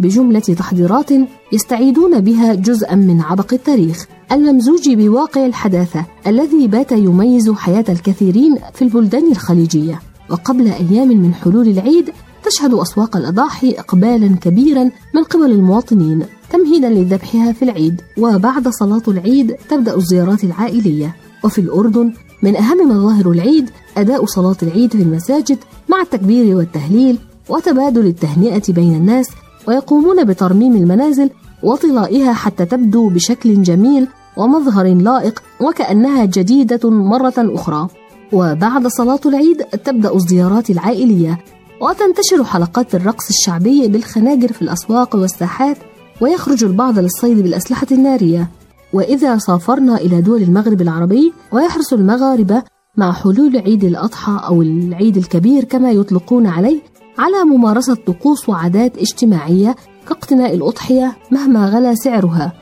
بجملة 0.00 0.40
تحضيرات 0.40 1.10
يستعيدون 1.52 2.20
بها 2.20 2.54
جزءا 2.54 2.94
من 2.94 3.20
عبق 3.20 3.54
التاريخ. 3.54 4.06
الممزوج 4.32 4.90
بواقع 4.90 5.46
الحداثة 5.46 6.06
الذي 6.26 6.66
بات 6.66 6.92
يميز 6.92 7.50
حياة 7.50 7.84
الكثيرين 7.88 8.58
في 8.74 8.82
البلدان 8.82 9.32
الخليجية. 9.32 10.00
وقبل 10.30 10.68
أيام 10.68 11.08
من 11.08 11.34
حلول 11.34 11.68
العيد 11.68 12.10
تشهد 12.44 12.74
أسواق 12.74 13.16
الأضاحي 13.16 13.70
إقبالا 13.70 14.36
كبيرا 14.36 14.90
من 15.14 15.22
قبل 15.22 15.52
المواطنين 15.52 16.22
تمهيدا 16.50 16.88
لذبحها 16.88 17.52
في 17.52 17.64
العيد 17.64 18.00
وبعد 18.18 18.68
صلاة 18.68 19.02
العيد 19.08 19.56
تبدأ 19.70 19.96
الزيارات 19.96 20.44
العائلية. 20.44 21.16
وفي 21.44 21.60
الأردن 21.60 22.12
من 22.42 22.56
أهم 22.56 22.88
مظاهر 22.88 23.30
العيد 23.30 23.70
أداء 23.96 24.24
صلاة 24.26 24.56
العيد 24.62 24.92
في 24.92 25.02
المساجد 25.02 25.58
مع 25.88 26.00
التكبير 26.00 26.56
والتهليل 26.56 27.18
وتبادل 27.48 28.06
التهنئة 28.06 28.62
بين 28.68 28.94
الناس 28.96 29.26
ويقومون 29.68 30.24
بترميم 30.24 30.76
المنازل 30.76 31.30
وطلائها 31.62 32.32
حتى 32.32 32.64
تبدو 32.64 33.08
بشكل 33.08 33.62
جميل 33.62 34.08
ومظهر 34.36 34.86
لائق 34.94 35.42
وكأنها 35.60 36.24
جديدة 36.24 36.90
مرة 36.90 37.34
أخرى. 37.38 37.88
وبعد 38.32 38.86
صلاة 38.86 39.20
العيد 39.26 39.56
تبدأ 39.84 40.14
الزيارات 40.14 40.70
العائلية 40.70 41.38
وتنتشر 41.80 42.44
حلقات 42.44 42.94
الرقص 42.94 43.28
الشعبي 43.28 43.88
بالخناجر 43.88 44.52
في 44.52 44.62
الأسواق 44.62 45.16
والساحات 45.16 45.76
ويخرج 46.20 46.64
البعض 46.64 46.98
للصيد 46.98 47.38
بالأسلحة 47.38 47.86
النارية. 47.92 48.50
وإذا 48.92 49.38
سافرنا 49.38 49.96
إلى 49.96 50.20
دول 50.20 50.42
المغرب 50.42 50.80
العربي 50.80 51.32
ويحرص 51.52 51.92
المغاربة 51.92 52.62
مع 52.96 53.12
حلول 53.12 53.56
عيد 53.56 53.84
الأضحى 53.84 54.40
أو 54.46 54.62
العيد 54.62 55.16
الكبير 55.16 55.64
كما 55.64 55.90
يطلقون 55.90 56.46
عليه 56.46 56.80
على 57.18 57.44
ممارسة 57.44 57.94
طقوس 57.94 58.48
وعادات 58.48 58.98
اجتماعية 58.98 59.76
كاقتناء 60.08 60.54
الأضحية 60.54 61.16
مهما 61.30 61.66
غلا 61.68 61.94
سعرها. 61.94 62.52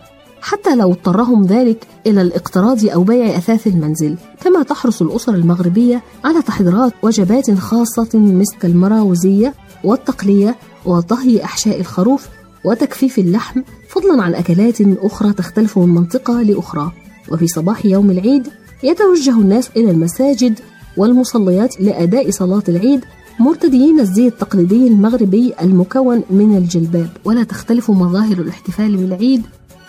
حتى 0.43 0.77
لو 0.77 0.93
اضطرهم 0.93 1.45
ذلك 1.45 1.87
إلى 2.07 2.23
الاقتراض 2.23 2.87
أو 2.87 3.03
بيع 3.03 3.37
أثاث 3.37 3.67
المنزل 3.67 4.17
كما 4.45 4.63
تحرص 4.63 5.03
الأسر 5.03 5.35
المغربية 5.35 6.03
على 6.25 6.43
تحضيرات 6.43 6.93
وجبات 7.03 7.51
خاصة 7.51 8.09
مثل 8.15 8.57
المراوزية 8.65 9.55
والتقلية 9.85 10.57
وطهي 10.85 11.45
أحشاء 11.45 11.81
الخروف 11.81 12.29
وتجفيف 12.65 13.19
اللحم 13.19 13.61
فضلا 13.89 14.23
عن 14.23 14.35
أكلات 14.35 14.81
أخرى 14.81 15.33
تختلف 15.33 15.79
من 15.79 15.89
منطقة 15.89 16.43
لأخرى. 16.43 16.93
وفي 17.33 17.47
صباح 17.47 17.87
يوم 17.87 18.11
العيد 18.11 18.49
يتوجه 18.83 19.31
الناس 19.41 19.71
إلى 19.77 19.91
المساجد 19.91 20.61
والمصليات 20.97 21.81
لأداء 21.81 22.31
صلاة 22.31 22.63
العيد 22.69 23.05
مرتديين 23.41 24.01
الزي 24.01 24.27
التقليدي 24.27 24.87
المغربي 24.87 25.55
المكون 25.63 26.23
من 26.31 26.57
الجلباب. 26.57 27.09
ولا 27.25 27.43
تختلف 27.43 27.91
مظاهر 27.91 28.39
الاحتفال 28.39 28.97
بالعيد 28.97 29.43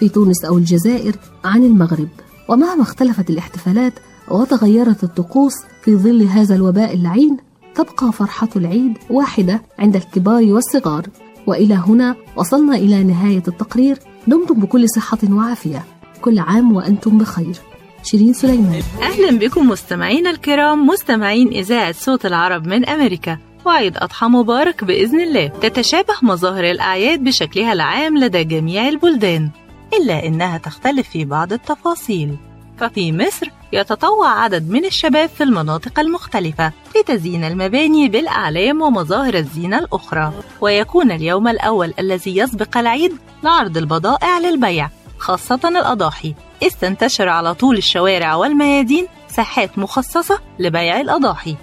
في 0.03 0.09
تونس 0.09 0.45
أو 0.45 0.57
الجزائر 0.57 1.15
عن 1.43 1.63
المغرب. 1.63 2.07
ومهما 2.49 2.81
اختلفت 2.81 3.29
الاحتفالات 3.29 3.93
وتغيرت 4.27 5.03
الطقوس 5.03 5.53
في 5.83 5.95
ظل 5.95 6.23
هذا 6.23 6.55
الوباء 6.55 6.93
اللعين 6.93 7.37
تبقى 7.75 8.11
فرحة 8.13 8.49
العيد 8.55 8.97
واحدة 9.09 9.61
عند 9.79 9.95
الكبار 9.95 10.43
والصغار. 10.43 11.07
وإلى 11.47 11.73
هنا 11.73 12.15
وصلنا 12.35 12.75
إلى 12.75 13.03
نهاية 13.03 13.43
التقرير. 13.47 13.97
دمتم 14.27 14.59
بكل 14.59 14.89
صحة 14.89 15.17
وعافية. 15.29 15.83
كل 16.21 16.39
عام 16.39 16.75
وأنتم 16.75 17.17
بخير. 17.17 17.55
شيرين 18.03 18.33
سليمان. 18.33 18.81
أهلا 19.01 19.39
بكم 19.39 19.69
مستمعينا 19.69 20.29
الكرام 20.29 20.87
مستمعين 20.87 21.47
إذاعة 21.47 21.91
صوت 21.91 22.25
العرب 22.25 22.67
من 22.67 22.85
أمريكا. 22.85 23.37
وعيد 23.65 23.97
أضحى 23.97 24.27
مبارك 24.27 24.83
بإذن 24.83 25.21
الله. 25.21 25.47
تتشابه 25.47 26.13
مظاهر 26.21 26.63
الأعياد 26.63 27.23
بشكلها 27.23 27.73
العام 27.73 28.17
لدى 28.17 28.43
جميع 28.43 28.89
البلدان. 28.89 29.49
إلا 29.97 30.25
إنها 30.25 30.57
تختلف 30.57 31.09
في 31.09 31.25
بعض 31.25 31.53
التفاصيل. 31.53 32.37
ففي 32.77 33.11
مصر 33.11 33.49
يتطوع 33.73 34.43
عدد 34.43 34.69
من 34.69 34.85
الشباب 34.85 35.29
في 35.29 35.43
المناطق 35.43 35.99
المختلفة 35.99 36.71
لتزيين 36.95 37.43
المباني 37.43 38.09
بالأعلام 38.09 38.81
ومظاهر 38.81 39.33
الزينة 39.33 39.79
الأخرى. 39.79 40.33
ويكون 40.61 41.11
اليوم 41.11 41.47
الأول 41.47 41.93
الذي 41.99 42.37
يسبق 42.37 42.77
العيد 42.77 43.17
لعرض 43.43 43.77
البضائع 43.77 44.39
للبيع 44.39 44.89
خاصة 45.17 45.59
الأضاحي. 45.65 46.33
إذ 46.63 46.69
تنتشر 46.69 47.29
على 47.29 47.53
طول 47.53 47.77
الشوارع 47.77 48.35
والميادين 48.35 49.07
ساحات 49.27 49.77
مخصصة 49.77 50.39
لبيع 50.59 51.01
الأضاحي 51.01 51.55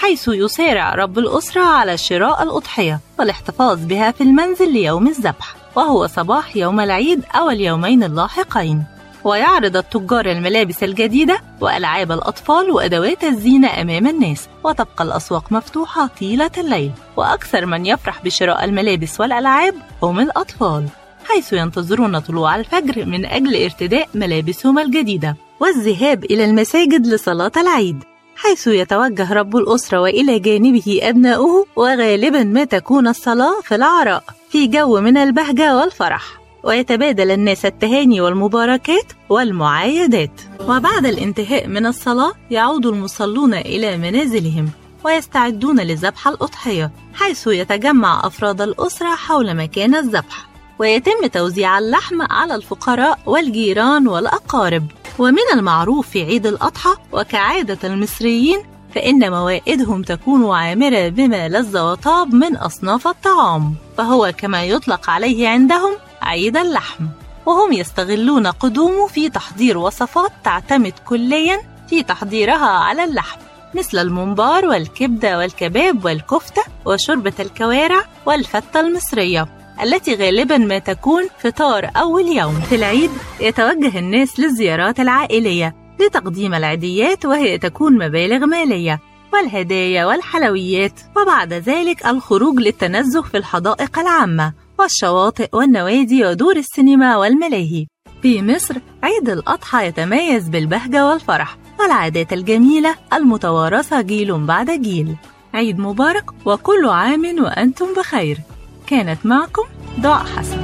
حيث 0.00 0.28
يسارع 0.28 0.94
رب 0.94 1.18
الأسرة 1.18 1.62
على 1.62 1.96
شراء 1.96 2.42
الأضحية 2.42 3.00
والاحتفاظ 3.18 3.84
بها 3.84 4.10
في 4.10 4.20
المنزل 4.20 4.72
ليوم 4.72 5.08
الذبح. 5.08 5.59
وهو 5.76 6.06
صباح 6.06 6.56
يوم 6.56 6.80
العيد 6.80 7.24
أو 7.34 7.50
اليومين 7.50 8.04
اللاحقين. 8.04 8.84
ويعرض 9.24 9.76
التجار 9.76 10.26
الملابس 10.26 10.82
الجديدة 10.82 11.40
وألعاب 11.60 12.12
الأطفال 12.12 12.70
وأدوات 12.70 13.24
الزينة 13.24 13.80
أمام 13.80 14.06
الناس 14.06 14.48
وتبقى 14.64 15.04
الأسواق 15.04 15.52
مفتوحة 15.52 16.10
طيلة 16.20 16.50
الليل. 16.58 16.92
وأكثر 17.16 17.66
من 17.66 17.86
يفرح 17.86 18.24
بشراء 18.24 18.64
الملابس 18.64 19.20
والألعاب 19.20 19.74
هم 20.02 20.20
الأطفال 20.20 20.86
حيث 21.24 21.52
ينتظرون 21.52 22.18
طلوع 22.18 22.56
الفجر 22.56 23.04
من 23.06 23.26
أجل 23.26 23.62
ارتداء 23.64 24.08
ملابسهم 24.14 24.78
الجديدة 24.78 25.36
والذهاب 25.60 26.24
إلى 26.24 26.44
المساجد 26.44 27.06
لصلاة 27.06 27.52
العيد 27.56 28.04
حيث 28.36 28.66
يتوجه 28.66 29.32
رب 29.32 29.56
الأسرة 29.56 30.00
وإلى 30.00 30.38
جانبه 30.38 31.00
أبناؤه 31.02 31.66
وغالبا 31.76 32.44
ما 32.44 32.64
تكون 32.64 33.08
الصلاة 33.08 33.60
في 33.60 33.74
العراء. 33.74 34.24
في 34.50 34.66
جو 34.66 35.00
من 35.00 35.16
البهجة 35.16 35.76
والفرح 35.76 36.40
ويتبادل 36.62 37.30
الناس 37.30 37.66
التهاني 37.66 38.20
والمباركات 38.20 39.12
والمعايدات. 39.28 40.40
وبعد 40.60 41.06
الانتهاء 41.06 41.66
من 41.66 41.86
الصلاة 41.86 42.32
يعود 42.50 42.86
المصلون 42.86 43.54
إلى 43.54 43.96
منازلهم 43.96 44.70
ويستعدون 45.04 45.80
لذبح 45.80 46.28
الأضحية 46.28 46.90
حيث 47.14 47.46
يتجمع 47.46 48.26
أفراد 48.26 48.60
الأسرة 48.60 49.14
حول 49.14 49.56
مكان 49.56 49.94
الذبح. 49.94 50.48
ويتم 50.78 51.26
توزيع 51.32 51.78
اللحم 51.78 52.22
على 52.22 52.54
الفقراء 52.54 53.18
والجيران 53.26 54.08
والأقارب. 54.08 54.86
ومن 55.18 55.44
المعروف 55.54 56.08
في 56.08 56.22
عيد 56.22 56.46
الأضحى 56.46 56.94
وكعادة 57.12 57.78
المصريين 57.84 58.62
فإن 58.94 59.30
موائدهم 59.30 60.02
تكون 60.02 60.50
عامرة 60.54 61.08
بما 61.08 61.48
لذ 61.48 61.78
وطاب 61.78 62.34
من 62.34 62.56
أصناف 62.56 63.06
الطعام 63.06 63.74
فهو 63.98 64.32
كما 64.38 64.64
يطلق 64.64 65.10
عليه 65.10 65.48
عندهم 65.48 65.92
عيد 66.22 66.56
اللحم. 66.56 67.04
وهم 67.46 67.72
يستغلون 67.72 68.46
قدومه 68.46 69.06
في 69.06 69.28
تحضير 69.28 69.78
وصفات 69.78 70.30
تعتمد 70.44 70.92
كليا 71.08 71.60
في 71.88 72.02
تحضيرها 72.02 72.68
على 72.68 73.04
اللحم 73.04 73.38
مثل 73.74 73.98
الممبار 73.98 74.66
والكبدة 74.66 75.38
والكباب 75.38 76.04
والكفتة 76.04 76.62
وشوربة 76.84 77.32
الكوارع 77.40 78.04
والفتة 78.26 78.80
المصرية 78.80 79.48
التي 79.82 80.14
غالبا 80.14 80.58
ما 80.58 80.78
تكون 80.78 81.28
فطار 81.38 81.90
أول 81.96 82.26
يوم. 82.26 82.60
في 82.60 82.74
العيد 82.74 83.10
يتوجه 83.40 83.98
الناس 83.98 84.40
للزيارات 84.40 85.00
العائلية 85.00 85.79
لتقديم 86.00 86.54
العيديات 86.54 87.24
وهي 87.24 87.58
تكون 87.58 88.06
مبالغ 88.06 88.46
مالية 88.46 89.00
والهدايا 89.32 90.04
والحلويات 90.06 91.00
وبعد 91.16 91.52
ذلك 91.52 92.06
الخروج 92.06 92.60
للتنزه 92.60 93.22
في 93.22 93.36
الحدائق 93.36 93.98
العامة 93.98 94.52
والشواطئ 94.78 95.48
والنوادي 95.52 96.24
ودور 96.24 96.56
السينما 96.56 97.16
والملاهي. 97.16 97.86
في 98.22 98.42
مصر 98.42 98.74
عيد 99.02 99.28
الأضحى 99.28 99.86
يتميز 99.86 100.48
بالبهجة 100.48 101.06
والفرح 101.06 101.56
والعادات 101.80 102.32
الجميلة 102.32 102.94
المتوارثة 103.12 104.00
جيل 104.00 104.38
بعد 104.46 104.70
جيل. 104.70 105.16
عيد 105.54 105.78
مبارك 105.78 106.24
وكل 106.46 106.88
عام 106.88 107.36
وأنتم 107.40 107.86
بخير. 107.96 108.38
كانت 108.86 109.26
معكم 109.26 109.62
دعاء 109.98 110.24
حسن. 110.24 110.62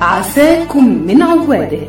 عساكم 0.00 0.84
من 1.06 1.22
عوادة. 1.22 1.88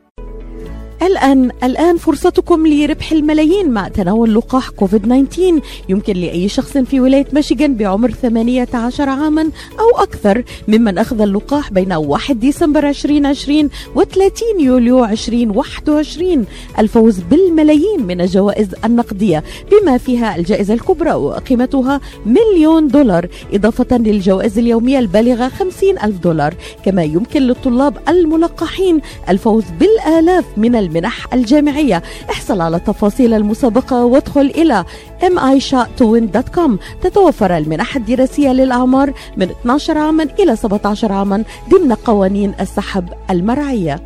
الآن 1.03 1.51
الآن 1.63 1.97
فرصتكم 1.97 2.67
لربح 2.67 3.11
الملايين 3.11 3.69
مع 3.71 3.87
تناول 3.87 4.35
لقاح 4.35 4.69
كوفيد 4.69 5.01
19 5.29 5.61
يمكن 5.89 6.13
لأي 6.13 6.49
شخص 6.49 6.77
في 6.77 6.99
ولاية 6.99 7.25
ميشيغان 7.33 7.75
بعمر 7.75 8.11
18 8.11 9.09
عاما 9.09 9.41
أو 9.79 10.03
أكثر 10.03 10.43
ممن 10.67 10.97
أخذ 10.97 11.21
اللقاح 11.21 11.71
بين 11.71 11.93
1 11.93 12.39
ديسمبر 12.39 12.89
2020 12.89 13.69
و 13.95 14.03
30 14.03 14.31
يوليو 14.59 15.05
2021 15.05 16.45
الفوز 16.79 17.19
بالملايين 17.19 18.07
من 18.07 18.21
الجوائز 18.21 18.67
النقدية 18.85 19.43
بما 19.71 19.97
فيها 19.97 20.35
الجائزة 20.35 20.73
الكبرى 20.73 21.13
وقيمتها 21.13 22.01
مليون 22.25 22.87
دولار 22.87 23.27
إضافة 23.53 23.97
للجوائز 23.97 24.57
اليومية 24.57 24.99
البالغة 24.99 25.47
50 25.47 25.89
ألف 26.03 26.17
دولار. 26.17 26.53
كما 26.85 27.03
يمكن 27.03 27.41
للطلاب 27.41 27.97
الملقحين 28.09 29.01
الفوز 29.29 29.63
بالآلاف 29.79 30.45
من 30.57 30.75
المنح 30.91 31.33
الجامعية. 31.33 32.03
احصل 32.29 32.61
على 32.61 32.79
تفاصيل 32.79 33.33
المسابقة 33.33 34.05
وادخل 34.05 34.41
إلى 34.41 34.85
mishotowin.com 35.21 36.71
تتوفر 37.01 37.57
المنح 37.57 37.95
الدراسية 37.95 38.49
للأعمار 38.49 39.13
من 39.37 39.49
12 39.49 39.97
عاما 39.97 40.23
إلى 40.23 40.55
17 40.55 41.11
عاما 41.11 41.43
ضمن 41.69 41.93
قوانين 41.93 42.53
السحب 42.59 43.09
المرعية. 43.29 43.99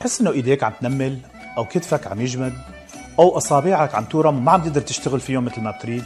تحس 0.00 0.20
إنه 0.20 0.30
إيديك 0.30 0.64
عم 0.64 0.72
تنمل 0.80 1.18
أو 1.58 1.64
كتفك 1.64 2.06
عم 2.06 2.20
يجمد 2.20 2.52
أو 3.18 3.36
أصابعك 3.36 3.94
عم 3.94 4.04
تورم 4.04 4.36
وما 4.36 4.52
عم 4.52 4.62
تقدر 4.62 4.80
تشتغل 4.80 5.20
فيهم 5.20 5.44
مثل 5.44 5.60
ما 5.60 5.70
بتريد؟ 5.70 6.04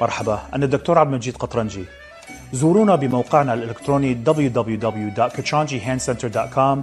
مرحبا 0.00 0.40
أنا 0.54 0.64
الدكتور 0.64 0.98
عبد 0.98 1.10
المجيد 1.12 1.36
قطرنجي. 1.36 1.84
زورونا 2.52 2.94
بموقعنا 2.94 3.54
الإلكتروني 3.54 4.18
www.kachanjihandcenter.com 4.26 6.78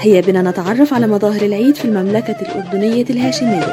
هيا 0.00 0.20
بنا 0.20 0.42
نتعرف 0.50 0.94
على 0.94 1.06
مظاهر 1.06 1.42
العيد 1.42 1.74
في 1.74 1.84
المملكة 1.84 2.36
الأردنية 2.40 3.04
الهاشمية. 3.10 3.66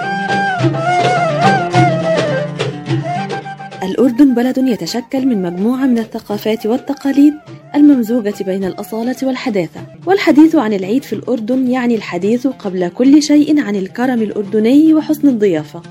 الأردن 3.84 4.34
بلد 4.34 4.58
يتشكل 4.58 5.26
من 5.26 5.42
مجموعة 5.42 5.86
من 5.86 6.00
الثقافات 6.00 6.66
والتقاليد 6.66 7.34
الممزوجة 7.76 8.44
بين 8.46 8.64
الأصالة 8.64 9.16
والحداثة. 9.24 9.82
والحديث 10.06 10.56
عن 10.56 10.74
العيد 10.74 11.04
في 11.04 11.14
الأردن 11.14 11.68
يعني 11.68 11.96
الحديث 11.96 12.48
قبل 12.48 12.88
كل 12.88 13.24
شيء 13.24 13.62
عن 13.62 13.76
الكرم 13.76 14.22
الأردني 14.22 14.94
وحسن 14.94 15.28
الضيافة 15.28 15.82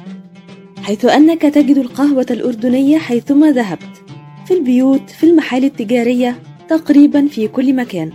حيث 0.82 1.04
أنك 1.04 1.42
تجد 1.42 1.78
القهوة 1.78 2.26
الأردنية 2.30 2.98
حيثما 2.98 3.50
ذهبت 3.52 4.02
في 4.46 4.54
البيوت 4.54 5.10
في 5.10 5.26
المحال 5.26 5.64
التجارية 5.64 6.36
تقريبا 6.68 7.26
في 7.26 7.48
كل 7.48 7.74
مكان. 7.76 8.12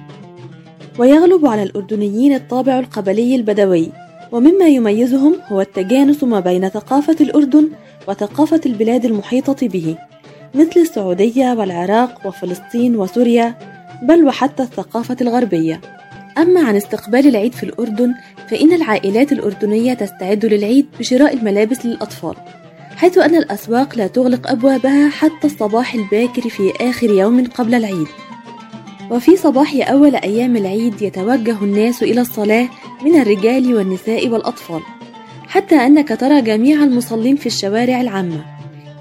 ويغلب 0.98 1.46
على 1.46 1.64
الأردنيين 1.64 2.34
الطابع 2.34 2.80
القبلي 2.80 3.36
البدوي 3.36 3.92
ومما 4.32 4.68
يميزهم 4.68 5.36
هو 5.48 5.62
التجانس 5.62 6.24
ما 6.24 6.40
بين 6.40 6.70
ثقافة 6.70 7.16
الأردن 7.22 7.70
وثقافة 8.08 8.62
البلاد 8.66 9.06
المحيطة 9.06 9.68
به 9.68 9.98
مثل 10.56 10.80
السعودية 10.80 11.54
والعراق 11.54 12.28
وفلسطين 12.28 12.96
وسوريا 12.96 13.56
بل 14.04 14.26
وحتى 14.26 14.64
الثقافة 14.64 15.18
الغربية. 15.22 15.82
أما 16.38 16.62
عن 16.62 16.76
استقبال 16.76 17.28
العيد 17.28 17.54
في 17.54 17.64
الأردن 17.64 18.14
فإن 18.50 18.74
العائلات 18.74 19.32
الأردنية 19.32 19.94
تستعد 19.94 20.46
للعيد 20.46 20.86
بشراء 21.00 21.34
الملابس 21.34 21.86
للأطفال 21.86 22.36
حيث 22.96 23.18
أن 23.18 23.36
الأسواق 23.36 23.98
لا 23.98 24.08
تغلق 24.08 24.52
أبوابها 24.52 25.10
حتى 25.10 25.48
الصباح 25.48 25.94
الباكر 25.94 26.50
في 26.50 26.74
آخر 26.82 27.10
يوم 27.10 27.46
قبل 27.46 27.76
العيد. 27.76 28.08
وفي 29.12 29.38
صباح 29.38 29.90
أول 29.90 30.16
أيام 30.16 30.58
العيد 30.58 31.02
يتوجه 31.02 31.64
الناس 31.64 32.04
إلى 32.04 32.22
الصلاة 32.22 32.70
من 33.06 33.22
الرجال 33.22 33.76
والنساء 33.76 34.28
والأطفال 34.28 34.82
حتى 35.48 35.76
أنك 35.76 36.20
ترى 36.20 36.42
جميع 36.42 36.84
المصلين 36.84 37.36
في 37.36 37.46
الشوارع 37.46 38.02
العامة 38.02 38.46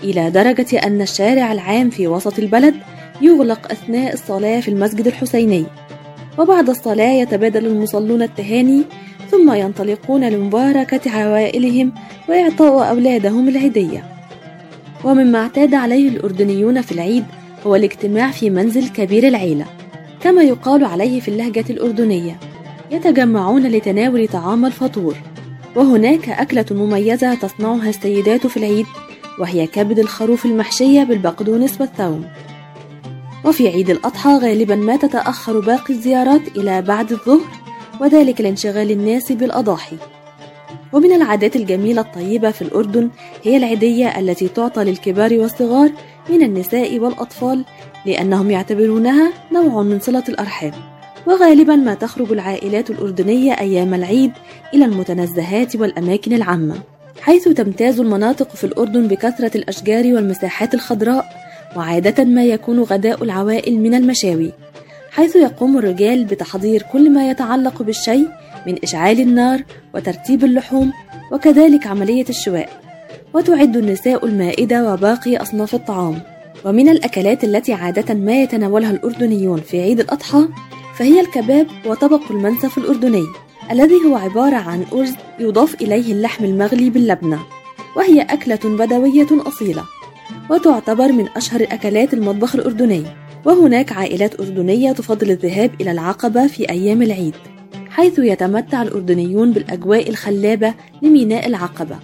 إلى 0.05 0.31
درجة 0.31 0.79
أن 0.79 1.03
الشارع 1.03 1.53
العام 1.53 1.91
في 1.91 2.07
وسط 2.07 2.39
البلد 2.39 2.75
يغلق 3.23 3.73
أثناء 3.73 4.13
الصلاة 4.13 4.61
في 4.61 4.69
المسجد 4.69 5.07
الحسيني. 5.07 5.65
وبعد 6.39 6.69
الصلاة 6.71 7.13
يتبادل 7.13 7.67
المصلون 7.67 8.23
التهاني 8.23 8.83
ثم 9.31 9.53
ينطلقون 9.53 10.29
لمباركة 10.29 11.11
عوائلهم 11.11 11.93
وإعطاء 12.29 12.91
أولادهم 12.91 13.49
العيدية 13.49 14.05
ومما 15.05 15.39
اعتاد 15.39 15.75
عليه 15.75 16.09
الأردنيون 16.09 16.81
في 16.81 16.93
العيد 16.93 17.25
هو 17.67 17.77
الاجتماع 17.77 18.31
في 18.31 18.51
منزل 18.51 18.89
كبير 18.89 19.29
العيلة. 19.29 19.67
كما 20.21 20.43
يقال 20.43 20.85
عليه 20.85 21.21
في 21.21 21.29
اللهجة 21.29 21.65
الأردنية. 21.71 22.39
يتجمعون 22.91 23.67
لتناول 23.67 24.29
طعام 24.29 24.67
الفطور. 24.67 25.15
وهناك 25.77 26.29
أكلة 26.29 26.65
مميزة 26.71 27.35
تصنعها 27.35 27.89
السيدات 27.89 28.47
في 28.47 28.57
العيد 28.57 28.87
وهي 29.39 29.67
كبد 29.67 29.99
الخروف 29.99 30.47
المحشية 30.47 31.03
بالبقدونس 31.03 31.81
والثوم 31.81 32.25
وفي 33.45 33.69
عيد 33.69 33.91
الأضحى 33.91 34.31
غالبا 34.31 34.75
ما 34.75 34.97
تتأخر 34.97 35.61
باقي 35.61 35.95
الزيارات 35.95 36.41
إلى 36.57 36.83
بعد 36.83 37.13
الظهر 37.13 37.51
وذلك 38.01 38.41
لانشغال 38.41 38.91
الناس 38.91 39.33
بالأضاحي. 39.33 39.97
ومن 40.93 41.13
العادات 41.13 41.57
الجميلة 41.57 42.01
الطيبة 42.01 42.51
في 42.51 42.63
الأردن 42.63 43.11
هي 43.43 43.57
العيدية 43.57 44.19
التي 44.19 44.49
تعطى 44.49 44.85
للكبار 44.85 45.35
والصغار 45.35 45.91
من 46.31 46.43
النساء 46.43 46.99
والأطفال 46.99 47.65
لأنهم 48.07 48.51
يعتبرونها 48.51 49.33
نوع 49.53 49.83
من 49.83 50.01
صلة 50.01 50.25
الأرحام 50.29 50.73
وغالبا 51.27 51.77
ما 51.77 51.95
تخرج 51.95 52.33
العائلات 52.33 52.91
الأردنية 52.91 53.53
أيام 53.53 53.95
العيد 53.95 54.33
إلى 54.75 54.85
المتنزهات 54.85 55.77
والأماكن 55.77 56.33
العامة 56.33 56.75
حيث 57.21 57.49
تمتاز 57.49 58.01
المناطق 58.01 58.57
في 58.57 58.65
الأردن 58.65 59.09
بكثرة 59.09 59.57
الأشجار 59.57 60.15
والمساحات 60.15 60.75
الخضراء 60.75 61.25
وعادة 61.77 62.25
ما 62.25 62.45
يكون 62.45 62.81
غداء 62.81 63.25
العوائل 63.25 63.79
من 63.81 63.95
المشاوي 63.95 64.53
حيث 65.11 65.37
يقوم 65.37 65.79
الرجال 65.79 66.25
بتحضير 66.25 66.83
كل 66.93 67.11
ما 67.11 67.31
يتعلق 67.31 67.83
بالشيء 67.83 68.29
من 68.67 68.77
إشعال 68.83 69.21
النار 69.21 69.63
وترتيب 69.95 70.45
اللحوم 70.45 70.93
وكذلك 71.33 71.87
عملية 71.87 72.25
الشواء 72.29 72.69
وتعد 73.35 73.77
النساء 73.77 74.27
المائدة 74.27 74.93
وباقي 74.93 75.37
أصناف 75.37 75.75
الطعام. 75.75 76.36
ومن 76.67 76.89
الأكلات 76.89 77.45
التي 77.45 77.73
عادة 77.73 78.15
ما 78.15 78.43
يتناولها 78.43 78.91
الأردنيون 78.91 79.61
في 79.61 79.81
عيد 79.81 80.01
الأضحى 80.01 80.49
فهي 80.97 81.21
الكباب 81.21 81.67
وطبق 81.87 82.31
المنسف 82.31 82.79
الأردني 82.79 83.25
الذي 83.71 83.95
هو 84.07 84.17
عبارة 84.17 84.57
عن 84.57 84.85
أرز 84.93 85.13
يضاف 85.39 85.75
إليه 85.75 86.13
اللحم 86.13 86.45
المغلي 86.45 86.91
باللبنة 86.91 87.41
وهي 87.97 88.23
أكلة 88.23 88.61
بدوية 88.65 89.27
أصيلة 89.33 89.85
وتعتبر 90.51 91.13
من 91.13 91.29
أشهر 91.37 91.63
أكلات 91.63 92.15
المطبخ 92.15 92.55
الأردني 92.55 93.05
وهناك 93.45 93.93
عائلات 93.93 94.41
أردنية 94.41 94.93
تفضل 94.93 95.31
الذهاب 95.31 95.71
إلى 95.81 95.91
العقبة 95.91 96.47
في 96.47 96.71
أيام 96.71 97.03
العيد 97.03 97.35
حيث 97.91 98.19
يتمتع 98.19 98.83
الأردنيون 98.83 99.53
بالأجواء 99.53 100.11
الخلابة 100.11 100.75
لميناء 101.03 101.47
العقبة. 101.47 101.99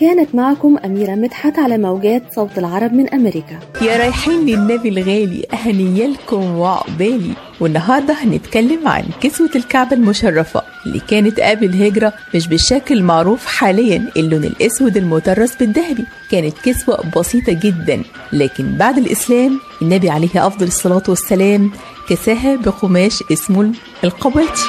كانت 0.00 0.34
معكم 0.34 0.76
أميرة 0.84 1.14
مدحت 1.14 1.58
على 1.58 1.78
موجات 1.78 2.22
صوت 2.34 2.58
العرب 2.58 2.92
من 2.92 3.14
أمريكا. 3.14 3.58
يا 3.82 3.96
رايحين 3.96 4.46
للنبي 4.46 4.88
الغالي 4.88 5.46
أهنيالكم 5.52 6.56
وعقبالي. 6.56 7.32
والنهاردة 7.60 8.14
هنتكلم 8.14 8.88
عن 8.88 9.04
كسوة 9.20 9.50
الكعبة 9.56 9.92
المشرفة 9.96 10.62
اللي 10.86 11.00
كانت 11.08 11.40
قبل 11.40 11.64
الهجرة 11.66 12.12
مش 12.34 12.48
بالشكل 12.48 12.94
المعروف 12.94 13.46
حاليا 13.46 14.08
اللون 14.16 14.44
الأسود 14.44 14.96
المطرز 14.96 15.52
بالذهبي. 15.60 16.04
كانت 16.30 16.54
كسوة 16.64 17.04
بسيطة 17.16 17.52
جدا 17.52 18.02
لكن 18.32 18.72
بعد 18.76 18.98
الإسلام 18.98 19.60
النبي 19.82 20.10
عليه 20.10 20.46
أفضل 20.46 20.66
الصلاة 20.66 21.02
والسلام 21.08 21.70
كساها 22.08 22.56
بقماش 22.56 23.24
اسمه 23.32 23.72
القبلتي 24.04 24.62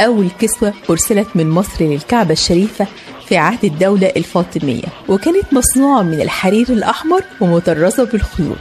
أول 0.00 0.28
كسوة 0.40 0.72
أرسلت 0.90 1.28
من 1.34 1.50
مصر 1.50 1.84
للكعبة 1.84 2.32
الشريفة 2.32 2.86
في 3.28 3.36
عهد 3.36 3.64
الدولة 3.64 4.12
الفاطمية 4.16 4.84
وكانت 5.08 5.52
مصنوعة 5.52 6.02
من 6.02 6.20
الحرير 6.20 6.68
الأحمر 6.68 7.22
ومطرزة 7.40 8.04
بالخيوط 8.04 8.58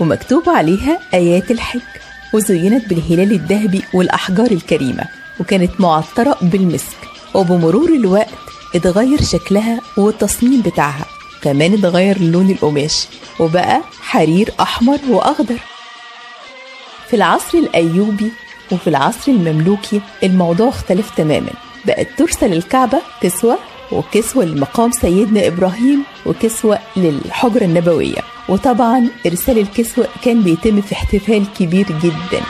ومكتوب 0.00 0.48
عليها 0.48 0.98
آيات 1.14 1.50
الحج 1.50 1.80
وزينت 2.34 2.88
بالهلال 2.88 3.32
الذهبي 3.32 3.82
والأحجار 3.94 4.50
الكريمة 4.50 5.04
وكانت 5.40 5.80
معطرة 5.80 6.36
بالمسك 6.42 6.96
وبمرور 7.34 7.88
الوقت 7.88 8.28
اتغير 8.74 9.22
شكلها 9.22 9.80
والتصميم 9.96 10.60
بتاعها 10.60 11.04
كمان 11.42 11.74
اتغير 11.74 12.20
لون 12.22 12.50
القماش 12.50 13.06
وبقى 13.40 13.80
حرير 14.00 14.52
أحمر 14.60 14.98
وأخضر. 15.08 15.58
في 17.08 17.16
العصر 17.16 17.58
الأيوبي 17.58 18.32
وفي 18.72 18.86
العصر 18.90 19.32
المملوكي 19.32 20.00
الموضوع 20.22 20.68
اختلف 20.68 21.10
تماما 21.16 21.50
بقت 21.86 22.08
ترسل 22.18 22.52
الكعبة 22.52 22.98
كسوة 23.22 23.58
وكسوة 23.92 24.44
لمقام 24.44 24.90
سيدنا 24.90 25.46
إبراهيم 25.46 26.02
وكسوة 26.26 26.78
للحجرة 26.96 27.64
النبوية. 27.64 28.20
وطبعا 28.48 29.08
إرسال 29.26 29.58
الكسوة 29.58 30.06
كان 30.24 30.42
بيتم 30.42 30.80
في 30.80 30.92
احتفال 30.92 31.44
كبير 31.58 31.86
جدا. 32.02 32.42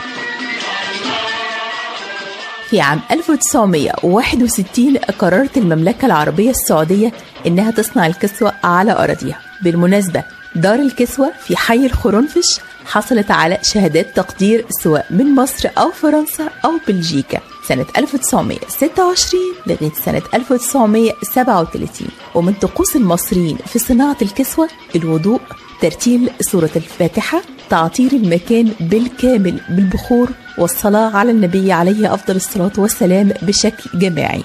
في 2.69 2.81
عام 2.81 3.01
1961 3.11 4.97
قررت 4.97 5.57
المملكة 5.57 6.05
العربية 6.05 6.49
السعودية 6.49 7.11
إنها 7.47 7.71
تصنع 7.71 8.07
الكسوة 8.07 8.53
على 8.63 8.91
أراضيها. 8.91 9.39
بالمناسبة 9.61 10.23
دار 10.55 10.79
الكسوة 10.79 11.31
في 11.47 11.57
حي 11.57 11.85
الخرنفش 11.85 12.59
حصلت 12.85 13.31
على 13.31 13.57
شهادات 13.63 14.15
تقدير 14.15 14.65
سواء 14.69 15.05
من 15.09 15.35
مصر 15.35 15.69
أو 15.77 15.91
فرنسا 15.91 16.49
أو 16.65 16.71
بلجيكا. 16.87 17.39
سنة 17.69 17.85
1926 17.97 19.41
لغاية 19.67 19.91
سنة 20.05 20.21
1937 20.33 22.07
ومن 22.35 22.53
طقوس 22.53 22.95
المصريين 22.95 23.57
في 23.65 23.79
صناعة 23.79 24.17
الكسوة 24.21 24.67
الوضوء 24.95 25.41
ترتيل 25.81 26.29
سورة 26.41 26.69
الفاتحة 26.75 27.41
تعطير 27.69 28.11
المكان 28.11 28.71
بالكامل 28.79 29.61
بالبخور 29.69 30.29
والصلاة 30.57 31.17
على 31.17 31.31
النبي 31.31 31.71
عليه 31.71 32.13
أفضل 32.13 32.35
الصلاة 32.35 32.71
والسلام 32.77 33.33
بشكل 33.41 33.99
جماعي. 33.99 34.43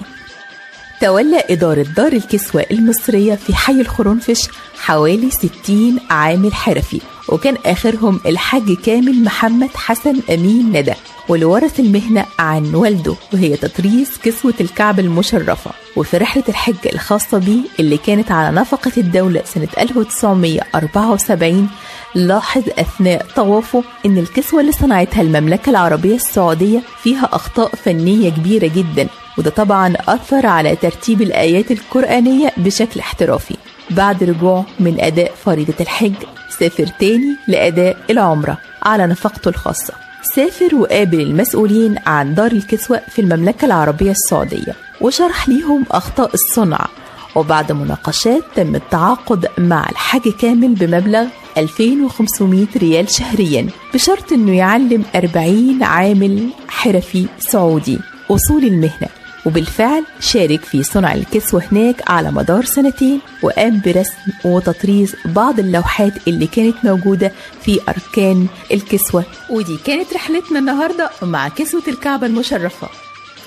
تولى 1.05 1.43
إدارة 1.49 1.85
دار 1.97 2.13
الكسوة 2.13 2.65
المصرية 2.71 3.35
في 3.35 3.55
حي 3.55 3.81
الخرنفش 3.81 4.49
حوالي 4.77 5.29
60 5.31 5.99
عامل 6.09 6.53
حرفي 6.53 7.01
وكان 7.29 7.57
آخرهم 7.65 8.19
الحاج 8.25 8.71
كامل 8.85 9.23
محمد 9.23 9.69
حسن 9.75 10.21
أمين 10.29 10.69
ندى 10.77 10.93
واللي 11.29 11.45
ورث 11.45 11.79
المهنة 11.79 12.25
عن 12.39 12.75
والده 12.75 13.15
وهي 13.33 13.57
تطريز 13.57 14.09
كسوة 14.23 14.53
الكعب 14.61 14.99
المشرفة 14.99 15.71
وفي 15.95 16.17
رحلة 16.17 16.43
الحج 16.49 16.87
الخاصة 16.93 17.37
بيه 17.37 17.61
اللي 17.79 17.97
كانت 17.97 18.31
على 18.31 18.55
نفقة 18.55 18.91
الدولة 18.97 19.41
سنة 19.45 19.67
1974 19.77 21.69
لاحظ 22.15 22.63
أثناء 22.77 23.25
طوافه 23.35 23.83
إن 24.05 24.17
الكسوة 24.17 24.61
اللي 24.61 24.71
صنعتها 24.71 25.21
المملكة 25.21 25.69
العربية 25.69 26.15
السعودية 26.15 26.81
فيها 27.03 27.29
أخطاء 27.33 27.75
فنية 27.75 28.29
كبيرة 28.29 28.67
جدا. 28.67 29.07
وده 29.37 29.49
طبعا 29.49 29.93
أثر 30.07 30.45
على 30.45 30.75
ترتيب 30.75 31.21
الآيات 31.21 31.71
القرآنية 31.71 32.53
بشكل 32.57 32.99
احترافي. 32.99 33.55
بعد 33.89 34.23
رجوعه 34.23 34.65
من 34.79 34.99
أداء 34.99 35.31
فريضة 35.45 35.73
الحج 35.79 36.13
سافر 36.59 36.87
تاني 36.99 37.35
لأداء 37.47 37.97
العمرة 38.09 38.57
على 38.83 39.07
نفقته 39.07 39.49
الخاصة. 39.49 39.93
سافر 40.35 40.75
وقابل 40.75 41.21
المسؤولين 41.21 41.95
عن 42.05 42.35
دار 42.35 42.51
الكسوة 42.51 43.01
في 43.09 43.21
المملكة 43.21 43.65
العربية 43.65 44.11
السعودية 44.11 44.75
وشرح 45.01 45.49
ليهم 45.49 45.85
أخطاء 45.91 46.31
الصنع. 46.33 46.87
وبعد 47.35 47.71
مناقشات 47.71 48.43
تم 48.55 48.75
التعاقد 48.75 49.47
مع 49.57 49.89
الحاج 49.89 50.21
كامل 50.41 50.73
بمبلغ 50.73 51.25
2500 51.57 52.67
ريال 52.77 53.11
شهريا 53.11 53.67
بشرط 53.93 54.31
إنه 54.31 54.57
يعلم 54.57 55.03
40 55.15 55.83
عامل 55.83 56.49
حرفي 56.67 57.25
سعودي. 57.39 57.99
اصول 58.31 58.63
المهنة. 58.63 59.07
وبالفعل 59.45 60.03
شارك 60.19 60.65
في 60.65 60.83
صنع 60.83 61.13
الكسوة 61.13 61.63
هناك 61.71 62.11
على 62.11 62.31
مدار 62.31 62.65
سنتين 62.65 63.19
وقام 63.43 63.81
برسم 63.85 64.13
وتطريز 64.45 65.15
بعض 65.25 65.59
اللوحات 65.59 66.13
اللي 66.27 66.47
كانت 66.47 66.75
موجودة 66.83 67.31
في 67.61 67.79
أركان 67.89 68.47
الكسوة. 68.71 69.23
ودي 69.49 69.77
كانت 69.85 70.13
رحلتنا 70.13 70.59
النهاردة 70.59 71.09
مع 71.21 71.47
كسوة 71.47 71.83
الكعبة 71.87 72.27
المشرفة. 72.27 72.89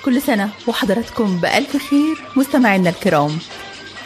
كل 0.04 0.22
سنة 0.22 0.48
وحضراتكم 0.66 1.40
بألف 1.40 1.76
خير 1.90 2.16
مستمعينا 2.36 2.90
الكرام. 2.90 3.38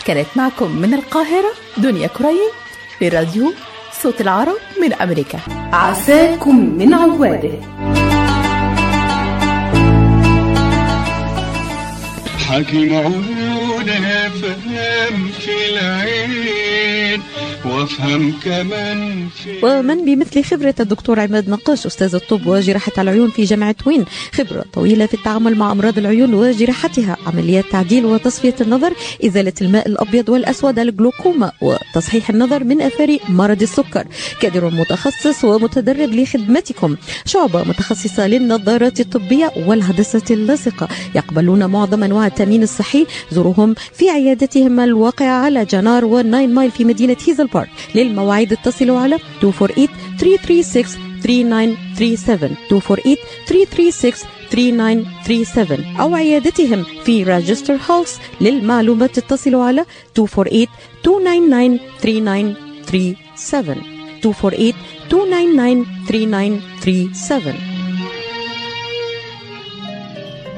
كانت 0.05 0.27
معكم 0.37 0.77
من 0.77 0.95
القاهرة 0.95 1.53
دنيا 1.79 2.07
كريم 2.07 2.51
لراديو 3.01 3.53
صوت 4.03 4.21
العرب 4.21 4.57
من 4.83 4.93
أمريكا. 4.93 5.39
عساكم 5.73 6.57
من 6.79 6.95
عوادة. 6.95 8.12
حكي 12.43 12.87
معونة 12.87 14.29
فهم 14.29 15.31
في 15.41 15.51
العين. 15.71 17.23
وافهم 17.67 18.33
كمان 18.45 19.29
ومن 19.63 20.05
بمثل 20.05 20.45
خبرة 20.45 20.75
الدكتور 20.81 21.21
عماد 21.21 21.49
نقاش 21.51 21.87
أستاذ 21.87 22.15
الطب 22.15 22.47
وجراحة 22.47 22.93
العيون 22.99 23.31
في 23.31 23.45
جامعة 23.45 23.75
وين؟ 23.87 24.05
خبرة 24.33 24.65
طويلة 24.73 25.07
في 25.07 25.15
التعامل 25.15 25.57
مع 25.59 25.73
أمراض 25.73 25.99
العيون 25.99 26.35
وجراحتها 26.35 27.17
عمليات 27.27 27.65
تعديل 27.73 28.05
وتصفية 28.05 28.55
النظر 28.61 28.93
إزالة 29.27 29.53
الماء 29.63 29.89
الأبيض 29.89 30.29
والأسود 30.29 30.79
الجلوكوما 30.79 31.53
وتصحيح 31.63 32.31
النظر 32.31 32.65
من 32.65 32.83
أثار 32.83 33.19
مرض 33.29 33.63
السكر. 33.63 34.07
كادر 34.41 34.71
متخصص 34.71 35.45
ومتدرب 35.45 36.11
لخدمتكم. 36.11 36.97
شعبة 37.27 37.63
متخصصة 37.65 38.27
للنظارات 38.27 39.01
الطبية 39.01 39.53
والهندسة 39.67 40.23
اللاصقة. 40.31 40.89
يقبلون 41.15 41.67
معظم 41.67 42.03
أنواع 42.05 42.27
التأمين 42.27 42.63
الصحي. 42.63 43.07
زوروهم 43.33 43.75
في 43.93 44.11
عيادتهم 44.11 44.81
الواقعة 44.81 45.45
على 45.45 45.65
جنار 45.65 46.05
والناين 46.05 46.55
مايل 46.55 46.71
في 46.71 46.85
مدينة 46.85 47.17
هيزل 47.29 47.49
بارك 47.55 47.69
للمواعيد 47.95 48.53
اتصلوا 48.53 48.99
على 49.01 49.19
248 49.43 49.89
336 50.19 51.13
3937 51.23 52.57
248 52.71 53.17
336 53.47 54.29
3937 54.51 55.97
أو 56.01 56.15
عيادتهم 56.15 56.85
في 57.05 57.23
راجستر 57.23 57.79
هولس 57.91 58.19
للمعلومات 58.41 59.19
اتصلوا 59.19 59.65
على 59.65 59.85
248 60.19 60.67
299 61.07 61.79
3937 62.87 63.85
248 64.25 64.73
299 65.13 65.85
3937 66.09 67.72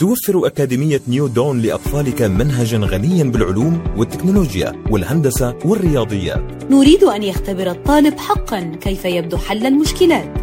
توفر 0.00 0.46
أكاديمية 0.46 1.00
New 1.08 1.26
Dawn 1.26 1.60
لأطفالك 1.62 2.22
منهجا 2.22 2.78
غنيا 2.78 3.24
بالعلوم 3.24 3.84
والتكنولوجيا 3.96 4.84
والهندسة 4.90 5.58
والرياضيات 5.64 6.42
نريد 6.70 7.04
أن 7.04 7.22
يختبر 7.22 7.70
الطالب 7.70 8.18
حقا 8.18 8.60
كيف 8.80 9.04
يبدو 9.04 9.36
حل 9.36 9.66
المشكلات 9.66 10.34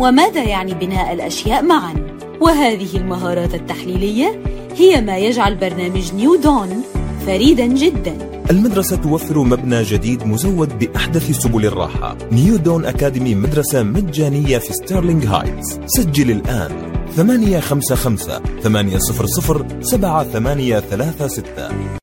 وماذا 0.00 0.44
يعني 0.44 0.74
بناء 0.74 1.12
الأشياء 1.12 1.62
معا. 1.62 1.94
وهذه 2.40 2.96
المهارات 2.96 3.54
التحليلية 3.54 4.42
هي 4.76 5.00
ما 5.00 5.18
يجعل 5.18 5.54
برنامج 5.54 6.14
New 6.14 6.34
Dawn 6.34 6.82
فريدا 7.26 7.66
جدا. 7.66 8.39
المدرسة 8.50 8.96
توفر 8.96 9.38
مبنى 9.38 9.82
جديد 9.82 10.26
مزود 10.26 10.78
بأحدث 10.78 11.30
سبل 11.30 11.66
الراحة. 11.66 12.16
New 12.32 12.56
Dawn 12.56 12.84
Academy 12.84 13.34
مدرسة 13.34 13.82
مجانية 13.82 14.58
في 14.58 14.72
ستارلينغ 14.72 15.26
هايتس 15.26 15.78
سجل 15.86 16.30
الآن. 16.30 16.92
855 17.16 18.60
800 18.62 18.98
7836 18.98 21.98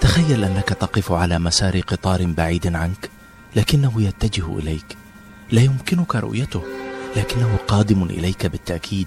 تخيل 0.00 0.44
أنك 0.44 0.68
تقف 0.68 1.12
على 1.12 1.38
مسار 1.38 1.80
قطار 1.80 2.26
بعيد 2.26 2.76
عنك 2.76 3.10
لكنه 3.56 4.02
يتجه 4.02 4.58
إليك. 4.58 4.96
لا 5.52 5.62
يمكنك 5.62 6.16
رؤيته 6.16 6.62
لكنه 7.16 7.56
قادم 7.68 8.02
إليك 8.02 8.46
بالتأكيد. 8.46 9.06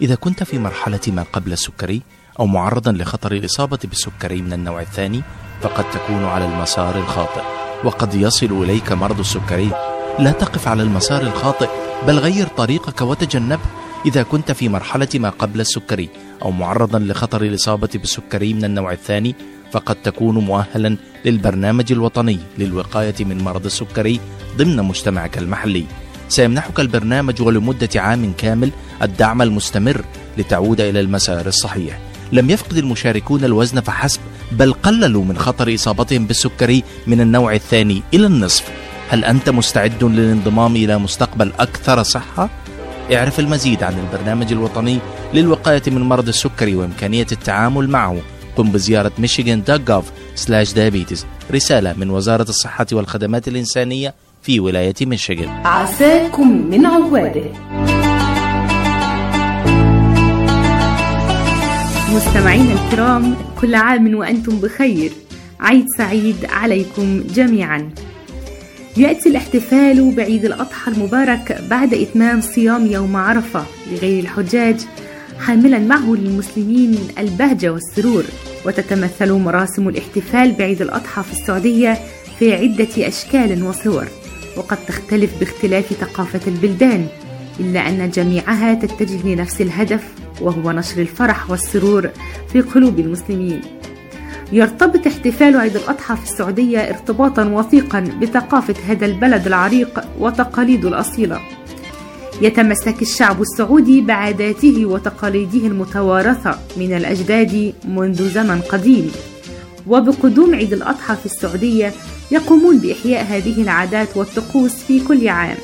إذا 0.00 0.14
كنت 0.14 0.42
في 0.42 0.58
مرحلة 0.58 1.00
ما 1.08 1.22
قبل 1.32 1.52
السكري 1.52 2.02
أو 2.40 2.46
معرضا 2.46 2.92
لخطر 2.92 3.32
الإصابة 3.32 3.78
بالسكري 3.84 4.42
من 4.42 4.52
النوع 4.52 4.80
الثاني 4.80 5.22
فقد 5.60 5.84
تكون 5.90 6.24
على 6.24 6.44
المسار 6.44 6.98
الخاطئ 6.98 7.42
وقد 7.84 8.14
يصل 8.14 8.62
إليك 8.62 8.92
مرض 8.92 9.18
السكري. 9.18 9.70
لا 10.18 10.30
تقف 10.32 10.68
على 10.68 10.82
المسار 10.82 11.22
الخاطئ 11.22 11.68
بل 12.06 12.18
غير 12.18 12.46
طريقك 12.46 13.00
وتجنبه 13.00 13.62
إذا 14.06 14.22
كنت 14.22 14.52
في 14.52 14.68
مرحلة 14.68 15.08
ما 15.14 15.30
قبل 15.30 15.60
السكري 15.60 16.08
أو 16.42 16.50
معرضا 16.50 16.98
لخطر 16.98 17.42
الإصابة 17.42 17.88
بالسكري 17.94 18.54
من 18.54 18.64
النوع 18.64 18.92
الثاني 18.92 19.34
فقد 19.72 19.96
تكون 19.96 20.38
مؤهلا 20.38 20.96
للبرنامج 21.24 21.92
الوطني 21.92 22.38
للوقاية 22.58 23.14
من 23.20 23.44
مرض 23.44 23.64
السكري 23.64 24.20
ضمن 24.56 24.76
مجتمعك 24.76 25.38
المحلي. 25.38 25.84
سيمنحك 26.28 26.80
البرنامج 26.80 27.42
ولمدة 27.42 27.88
عام 27.96 28.32
كامل 28.38 28.70
الدعم 29.02 29.42
المستمر 29.42 30.04
لتعود 30.38 30.80
إلى 30.80 31.00
المسار 31.00 31.46
الصحيح. 31.46 31.98
لم 32.32 32.50
يفقد 32.50 32.76
المشاركون 32.76 33.44
الوزن 33.44 33.80
فحسب 33.80 34.20
بل 34.52 34.72
قللوا 34.72 35.24
من 35.24 35.38
خطر 35.38 35.74
إصابتهم 35.74 36.26
بالسكري 36.26 36.84
من 37.06 37.20
النوع 37.20 37.54
الثاني 37.54 38.02
إلى 38.14 38.26
النصف. 38.26 38.70
هل 39.08 39.24
أنت 39.24 39.50
مستعد 39.50 40.04
للانضمام 40.04 40.76
إلى 40.76 40.98
مستقبل 40.98 41.52
أكثر 41.58 42.02
صحة؟ 42.02 42.48
اعرف 43.12 43.40
المزيد 43.40 43.82
عن 43.82 43.94
البرنامج 43.98 44.52
الوطني 44.52 44.98
للوقاية 45.34 45.82
من 45.86 46.00
مرض 46.00 46.28
السكري 46.28 46.76
وإمكانية 46.76 47.26
التعامل 47.32 47.88
معه. 47.88 48.16
قم 48.56 48.70
بزيارة 48.72 49.12
michigan.gov/diabetes 49.22 51.18
رسالة 51.52 51.94
من 51.96 52.10
وزارة 52.10 52.48
الصحة 52.48 52.86
والخدمات 52.92 53.48
الإنسانية 53.48 54.14
في 54.42 54.60
ولاية 54.60 54.94
ميشيغان 55.00 55.48
عساكم 55.48 56.70
من 56.70 56.86
عوادة. 56.86 57.95
مستمعينا 62.16 62.72
الكرام 62.72 63.36
كل 63.60 63.74
عام 63.74 64.14
وأنتم 64.14 64.58
بخير. 64.58 65.12
عيد 65.60 65.84
سعيد 65.98 66.36
عليكم 66.44 67.22
جميعا. 67.34 67.90
يأتي 68.96 69.28
الاحتفال 69.28 70.14
بعيد 70.14 70.44
الأضحى 70.44 70.90
المبارك 70.90 71.62
بعد 71.70 71.94
إتمام 71.94 72.40
صيام 72.40 72.86
يوم 72.86 73.16
عرفة 73.16 73.64
لغير 73.92 74.22
الحجاج 74.22 74.76
حاملا 75.38 75.78
معه 75.78 76.14
للمسلمين 76.14 76.98
البهجة 77.18 77.72
والسرور. 77.72 78.24
وتتمثل 78.66 79.32
مراسم 79.32 79.88
الاحتفال 79.88 80.52
بعيد 80.52 80.82
الأضحى 80.82 81.22
في 81.22 81.32
السعودية 81.32 81.98
في 82.38 82.54
عدة 82.54 83.08
أشكال 83.08 83.62
وصور. 83.62 84.06
وقد 84.56 84.78
تختلف 84.86 85.38
باختلاف 85.40 85.92
ثقافة 85.92 86.40
البلدان. 86.46 87.06
إلا 87.60 87.88
أن 87.88 88.10
جميعها 88.10 88.74
تتجه 88.74 89.28
لنفس 89.28 89.60
الهدف 89.60 90.02
وهو 90.40 90.72
نشر 90.72 91.00
الفرح 91.00 91.50
والسرور 91.50 92.10
في 92.52 92.60
قلوب 92.60 92.98
المسلمين. 92.98 93.60
يرتبط 94.52 95.06
احتفال 95.06 95.56
عيد 95.56 95.76
الأضحى 95.76 96.16
في 96.16 96.22
السعودية 96.22 96.78
ارتباطا 96.78 97.44
وثيقا 97.44 98.00
بثقافة 98.00 98.74
هذا 98.88 99.06
البلد 99.06 99.46
العريق 99.46 100.00
وتقاليده 100.20 100.88
الأصيلة. 100.88 101.40
يتمسك 102.42 103.02
الشعب 103.02 103.42
السعودي 103.42 104.00
بعاداته 104.00 104.86
وتقاليده 104.86 105.66
المتوارثة 105.66 106.58
من 106.76 106.92
الأجداد 106.96 107.74
منذ 107.88 108.30
زمن 108.30 108.60
قديم. 108.60 109.12
وبقدوم 109.86 110.54
عيد 110.54 110.72
الأضحى 110.72 111.16
في 111.16 111.26
السعودية 111.26 111.92
يقومون 112.30 112.78
بإحياء 112.78 113.24
هذه 113.24 113.62
العادات 113.62 114.16
والطقوس 114.16 114.74
في 114.74 115.00
كل 115.00 115.28
عام. 115.28 115.56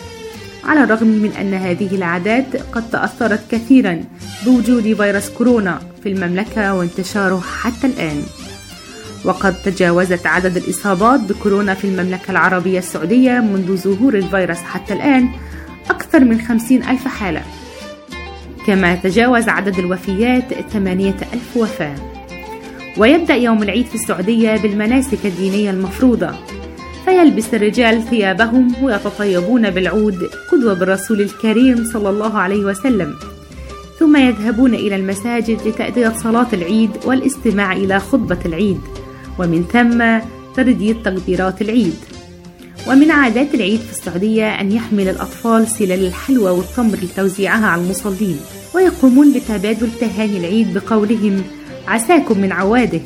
على 0.64 0.84
الرغم 0.84 1.06
من 1.06 1.32
أن 1.40 1.54
هذه 1.54 1.94
العادات 1.94 2.56
قد 2.56 2.90
تأثرت 2.90 3.40
كثيرا 3.50 4.04
بوجود 4.46 4.82
فيروس 4.82 5.28
كورونا 5.28 5.80
في 6.02 6.08
المملكة 6.08 6.74
وانتشاره 6.74 7.40
حتى 7.40 7.86
الآن. 7.86 8.22
وقد 9.24 9.54
تجاوزت 9.62 10.26
عدد 10.26 10.56
الإصابات 10.56 11.20
بكورونا 11.20 11.74
في 11.74 11.84
المملكة 11.84 12.30
العربية 12.30 12.78
السعودية 12.78 13.32
منذ 13.32 13.76
ظهور 13.76 14.14
الفيروس 14.14 14.58
حتى 14.58 14.94
الآن 14.94 15.28
أكثر 15.90 16.24
من 16.24 16.40
خمسين 16.40 16.82
ألف 16.82 17.08
حالة. 17.08 17.42
كما 18.66 18.94
تجاوز 18.94 19.48
عدد 19.48 19.78
الوفيات 19.78 20.44
ثمانية 20.72 21.16
ألف 21.32 21.56
وفاة. 21.56 21.94
ويبدأ 22.98 23.34
يوم 23.34 23.62
العيد 23.62 23.86
في 23.86 23.94
السعودية 23.94 24.56
بالمناسك 24.56 25.26
الدينية 25.26 25.70
المفروضة. 25.70 26.34
فيلبس 27.04 27.54
الرجال 27.54 28.02
ثيابهم 28.02 28.84
ويتطيبون 28.84 29.70
بالعود 29.70 30.30
قدوة 30.52 30.74
بالرسول 30.74 31.20
الكريم 31.20 31.84
صلى 31.92 32.10
الله 32.10 32.38
عليه 32.38 32.64
وسلم. 32.64 33.14
ثم 33.98 34.16
يذهبون 34.16 34.74
إلى 34.74 34.96
المساجد 34.96 35.68
لتأدية 35.68 36.12
صلاة 36.22 36.46
العيد 36.52 36.90
والاستماع 37.04 37.72
إلى 37.72 38.00
خطبة 38.00 38.38
العيد 38.46 38.80
ومن 39.38 39.64
ثم 39.72 40.28
ترديد 40.56 41.02
تكبيرات 41.02 41.62
العيد. 41.62 41.94
ومن 42.88 43.10
عادات 43.10 43.54
العيد 43.54 43.80
في 43.80 43.92
السعودية 43.92 44.60
أن 44.60 44.72
يحمل 44.72 45.08
الأطفال 45.08 45.68
سلال 45.68 46.06
الحلوى 46.06 46.50
والتمر 46.50 46.98
لتوزيعها 47.02 47.66
على 47.66 47.82
المصلين 47.82 48.36
ويقومون 48.74 49.32
بتبادل 49.32 49.88
تهاني 50.00 50.38
العيد 50.38 50.78
بقولهم 50.78 51.42
عساكم 51.88 52.40
من 52.40 52.52
عواده. 52.52 53.00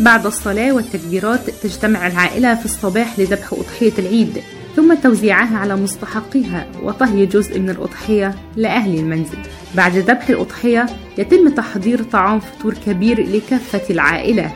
بعد 0.00 0.26
الصلاة 0.26 0.72
والتكبيرات 0.72 1.50
تجتمع 1.50 2.06
العائلة 2.06 2.54
في 2.54 2.64
الصباح 2.64 3.18
لذبح 3.18 3.52
أضحية 3.52 3.92
العيد 3.98 4.42
ثم 4.76 4.94
توزيعها 4.94 5.58
على 5.58 5.76
مستحقيها 5.76 6.66
وطهي 6.82 7.26
جزء 7.26 7.58
من 7.58 7.70
الأضحية 7.70 8.34
لأهل 8.56 8.98
المنزل. 8.98 9.38
بعد 9.74 9.96
ذبح 9.96 10.28
الأضحية 10.28 10.86
يتم 11.18 11.48
تحضير 11.48 12.02
طعام 12.02 12.40
فطور 12.40 12.74
كبير 12.86 13.26
لكافة 13.26 13.82
العائلة 13.90 14.52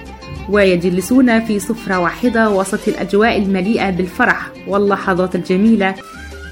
ويجلسون 0.51 1.45
في 1.45 1.59
سفرة 1.59 1.99
واحدة 1.99 2.51
وسط 2.51 2.89
الأجواء 2.89 3.39
المليئة 3.39 3.91
بالفرح 3.91 4.51
واللحظات 4.69 5.35
الجميلة 5.35 5.95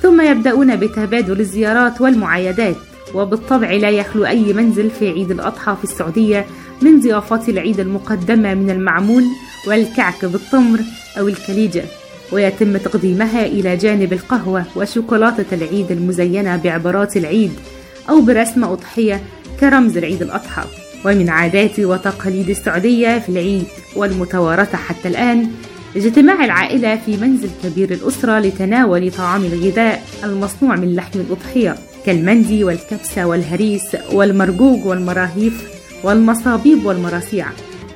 ثم 0.02 0.20
يبدأون 0.20 0.76
بتبادل 0.76 1.40
الزيارات 1.40 2.00
والمعايدات. 2.00 2.76
وبالطبع 3.14 3.70
لا 3.70 3.90
يخلو 3.90 4.26
أي 4.26 4.52
منزل 4.52 4.90
في 4.90 5.08
عيد 5.08 5.30
الأضحى 5.30 5.76
في 5.76 5.84
السعودية 5.84 6.46
من 6.82 7.00
ضيافات 7.00 7.48
العيد 7.48 7.80
المقدمة 7.80 8.54
من 8.54 8.70
المعمول 8.70 9.24
والكعك 9.68 10.24
بالتمر 10.24 10.80
أو 11.18 11.28
الكليجة 11.28 11.84
ويتم 12.32 12.76
تقديمها 12.76 13.46
إلى 13.46 13.76
جانب 13.76 14.12
القهوة 14.12 14.64
وشوكولاتة 14.76 15.54
العيد 15.54 15.90
المزينة 15.90 16.56
بعبارات 16.56 17.16
العيد 17.16 17.52
أو 18.08 18.20
برسم 18.20 18.64
أضحية 18.64 19.20
كرمز 19.60 19.96
العيد 19.96 20.22
الأضحى. 20.22 20.64
ومن 21.04 21.28
عادات 21.28 21.80
وتقاليد 21.80 22.50
السعودية 22.50 23.18
في 23.18 23.28
العيد 23.28 23.64
والمتوارثة 23.96 24.78
حتى 24.78 25.08
الآن 25.08 25.50
اجتماع 25.96 26.44
العائلة 26.44 26.96
في 26.96 27.16
منزل 27.16 27.48
كبير 27.64 27.92
الأسرة 27.92 28.38
لتناول 28.38 29.12
طعام 29.12 29.44
الغذاء 29.44 30.02
المصنوع 30.24 30.76
من 30.76 30.94
لحم 30.94 31.20
الأضحية 31.20 31.74
كالمندي 32.06 32.64
والكبسة 32.64 33.26
والهريس 33.26 33.96
والمرقوق 34.12 34.86
والمراهيف. 34.86 35.81
والمصابيب 36.04 36.86
والمراسيع. 36.86 37.46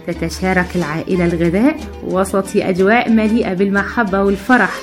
تتشارك 0.07 0.77
العائلة 0.77 1.25
الغذاء 1.25 1.77
وسط 2.05 2.57
أجواء 2.57 3.11
مليئة 3.11 3.53
بالمحبة 3.55 4.23
والفرح. 4.23 4.75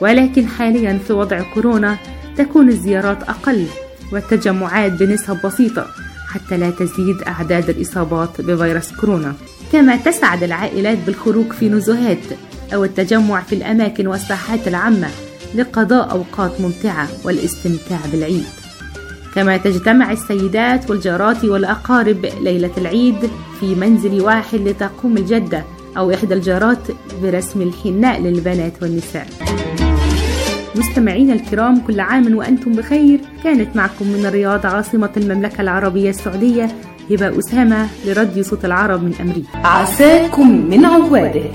ولكن 0.00 0.46
حاليا 0.46 0.98
في 1.06 1.12
وضع 1.12 1.40
كورونا 1.54 1.96
تكون 2.36 2.68
الزيارات 2.68 3.22
أقل 3.22 3.66
والتجمعات 4.12 4.92
بنسب 4.92 5.38
بسيطة 5.44 5.86
حتى 6.28 6.56
لا 6.56 6.70
تزيد 6.70 7.22
أعداد 7.22 7.70
الإصابات 7.70 8.40
بفيروس 8.40 8.92
كورونا. 8.92 9.34
كما 9.72 9.96
تسعد 9.96 10.42
العائلات 10.42 10.98
بالخروج 11.06 11.52
في 11.52 11.68
نزهات 11.68 12.24
أو 12.74 12.84
التجمع 12.84 13.40
في 13.40 13.54
الأماكن 13.54 14.06
والساحات 14.06 14.68
العامة 14.68 15.08
لقضاء 15.54 16.10
أوقات 16.10 16.60
ممتعة 16.60 17.08
والاستمتاع 17.24 17.98
بالعيد. 18.12 18.65
كما 19.36 19.56
تجتمع 19.56 20.12
السيدات 20.12 20.90
والجارات 20.90 21.44
والأقارب 21.44 22.26
ليلة 22.40 22.70
العيد 22.78 23.30
في 23.60 23.74
منزل 23.74 24.20
واحد 24.20 24.60
لتقوم 24.60 25.16
الجدة 25.16 25.64
أو 25.96 26.14
إحدى 26.14 26.34
الجارات 26.34 26.78
برسم 27.22 27.62
الحناء 27.62 28.20
للبنات 28.20 28.72
والنساء. 28.82 29.26
مستمعينا 30.76 31.32
الكرام 31.32 31.80
كل 31.80 32.00
عام 32.00 32.36
وأنتم 32.36 32.72
بخير. 32.72 33.20
كانت 33.44 33.76
معكم 33.76 34.06
من 34.06 34.26
الرياض 34.26 34.66
عاصمة 34.66 35.10
المملكة 35.16 35.60
العربية 35.60 36.10
السعودية 36.10 36.68
هبة 37.10 37.38
أسامة 37.38 37.86
لراديو 38.06 38.42
صوت 38.44 38.64
العرب 38.64 39.02
من 39.02 39.14
أمريكا. 39.20 39.58
عساكم 39.58 40.66
من 40.70 40.84
عواده. 40.84 41.50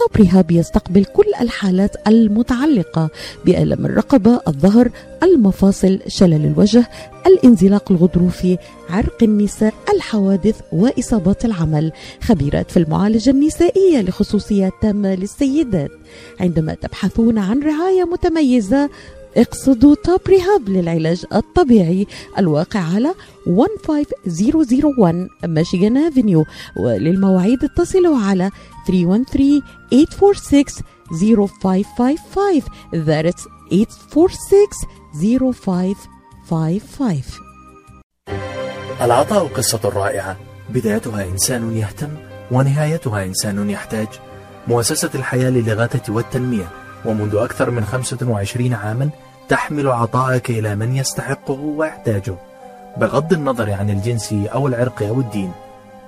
طب 0.00 0.20
رهاب 0.20 0.50
يستقبل 0.50 1.04
كل 1.04 1.24
الحالات 1.40 1.96
المتعلقة 2.08 3.10
بألم 3.44 3.86
الرقبة 3.86 4.40
الظهر 4.48 4.90
المفاصل 5.22 5.98
شلل 6.08 6.44
الوجه 6.46 6.88
الانزلاق 7.26 7.92
الغضروفي 7.92 8.58
عرق 8.90 9.22
النساء 9.22 9.74
الحوادث 9.94 10.60
وإصابات 10.72 11.44
العمل. 11.44 11.92
خبيرات 12.22 12.70
في 12.70 12.76
المعالجة 12.76 13.30
النسائية 13.30 14.00
لخصوصيات 14.02 14.72
تامة 14.82 15.14
للسيدات. 15.14 15.90
عندما 16.40 16.74
تبحثون 16.74 17.38
عن 17.38 17.62
رعاية 17.62 18.04
متميزة 18.04 18.90
اقصدوا 19.36 19.94
توب 20.04 20.20
ريهاب 20.28 20.68
للعلاج 20.68 21.24
الطبيعي 21.34 22.06
الواقع 22.38 22.80
على 22.80 23.14
15001 23.46 25.28
ميشيغان 25.44 25.96
افنيو 25.96 26.44
وللمواعيد 26.76 27.64
اتصلوا 27.64 28.18
على 28.18 28.50
313 28.86 29.62
846 29.90 30.82
0555 31.10 32.68
that's 32.92 33.46
846 33.70 34.86
0555 35.14 37.40
العطاء 39.00 39.46
قصة 39.46 39.80
رائعة. 39.84 40.36
بدايتها 40.70 41.24
إنسان 41.24 41.76
يهتم 41.76 42.08
ونهايتها 42.50 43.24
إنسان 43.24 43.70
يحتاج. 43.70 44.08
مؤسسة 44.68 45.10
الحياة 45.14 45.50
للإغاثة 45.50 46.12
والتنمية. 46.12 46.68
ومنذ 47.04 47.36
أكثر 47.36 47.70
من 47.70 47.84
25 47.84 48.74
عاما 48.74 49.10
تحمل 49.48 49.88
عطاءك 49.88 50.50
إلى 50.50 50.76
من 50.76 50.96
يستحقه 50.96 51.60
ويحتاجه. 51.60 52.34
بغض 52.96 53.32
النظر 53.32 53.72
عن 53.72 53.90
الجنس 53.90 54.32
أو 54.32 54.68
العرق 54.68 55.02
أو 55.02 55.20
الدين 55.20 55.52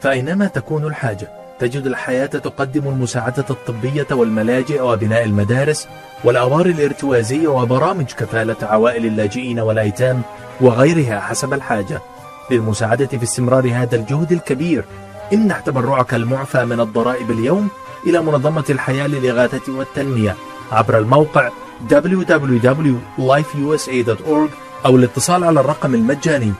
فأينما 0.00 0.46
تكون 0.46 0.84
الحاجة؟ 0.84 1.41
تجد 1.58 1.86
الحياة 1.86 2.26
تقدم 2.26 2.88
المساعدة 2.88 3.44
الطبية 3.50 4.06
والملاجئ 4.10 4.80
وبناء 4.80 5.24
المدارس 5.24 5.88
والأوار 6.24 6.66
الارتوازية 6.66 7.48
وبرامج 7.48 8.04
كفالة 8.04 8.56
عوائل 8.62 9.06
اللاجئين 9.06 9.60
والأيتام 9.60 10.22
وغيرها 10.60 11.20
حسب 11.20 11.54
الحاجة. 11.54 12.00
للمساعدة 12.50 13.06
في 13.06 13.22
استمرار 13.22 13.70
هذا 13.72 13.96
الجهد 13.96 14.32
الكبير 14.32 14.84
امنح 15.32 15.60
تبرعك 15.60 16.14
المعفى 16.14 16.64
من 16.64 16.80
الضرائب 16.80 17.30
اليوم 17.30 17.68
إلى 18.06 18.20
منظمة 18.20 18.64
الحياة 18.70 19.06
للإغاثة 19.06 19.72
والتنمية. 19.72 20.36
عبر 20.72 20.98
الموقع 20.98 21.50
www.lifeusa.org 21.90 24.50
أو 24.86 24.96
الاتصال 24.96 25.44
على 25.44 25.60
الرقم 25.60 25.94
المجاني 25.94 26.52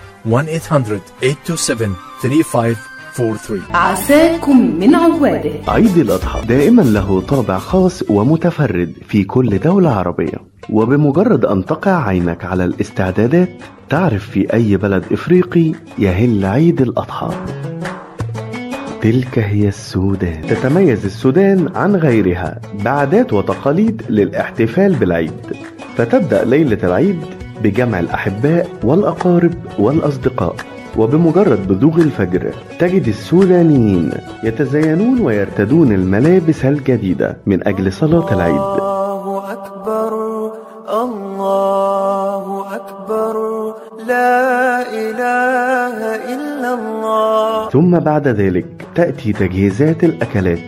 1-800-827-3543 3.12 3.74
عساكم 3.74 4.76
من 4.80 4.94
عوادة. 4.94 5.50
عيد 5.68 5.98
الأضحى 5.98 6.46
دائما 6.46 6.82
له 6.82 7.20
طابع 7.20 7.58
خاص 7.58 8.02
ومتفرد 8.10 8.92
في 9.08 9.24
كل 9.24 9.58
دولة 9.58 9.90
عربية. 9.90 10.38
وبمجرد 10.70 11.44
أن 11.44 11.64
تقع 11.64 12.06
عينك 12.08 12.44
على 12.44 12.64
الاستعدادات 12.64 13.48
تعرف 13.88 14.30
في 14.30 14.54
أي 14.54 14.76
بلد 14.76 15.04
إفريقي 15.12 15.72
يهل 15.98 16.44
عيد 16.44 16.80
الأضحى. 16.80 17.30
تلك 19.02 19.38
هي 19.38 19.68
السودان. 19.68 20.46
تتميز 20.46 21.04
السودان 21.04 21.68
عن 21.74 21.96
غيرها. 21.96 22.60
بعادات 22.84 23.32
وتقاليد 23.32 24.02
للاحتفال 24.08 24.94
بالعيد. 24.94 25.32
فتبدأ 25.96 26.44
ليلة 26.44 26.78
العيد 26.84 27.20
بجمع 27.62 28.00
الأحباء 28.00 28.68
والأقارب 28.84 29.54
والأصدقاء. 29.78 30.56
وبمجرد 30.97 31.68
بزوغ 31.68 31.97
الفجر 31.97 32.55
تجد 32.78 33.09
السودانيين 33.09 34.11
يتزينون 34.45 35.20
ويرتدون 35.20 35.93
الملابس 35.93 36.64
الجديدة 36.64 37.36
من 37.47 37.68
أجل 37.68 37.93
صلاة 37.93 38.34
العيد. 38.34 38.55
الله 38.55 39.53
أكبر 39.53 40.12
الله 41.03 42.64
أكبر 42.74 43.34
لا 44.07 44.82
إله 44.82 45.97
إلا 46.34 46.74
الله. 46.74 47.68
ثم 47.70 47.99
بعد 47.99 48.28
ذلك 48.28 48.66
تأتي 48.95 49.32
تجهيزات 49.32 50.05
الأكلات. 50.05 50.59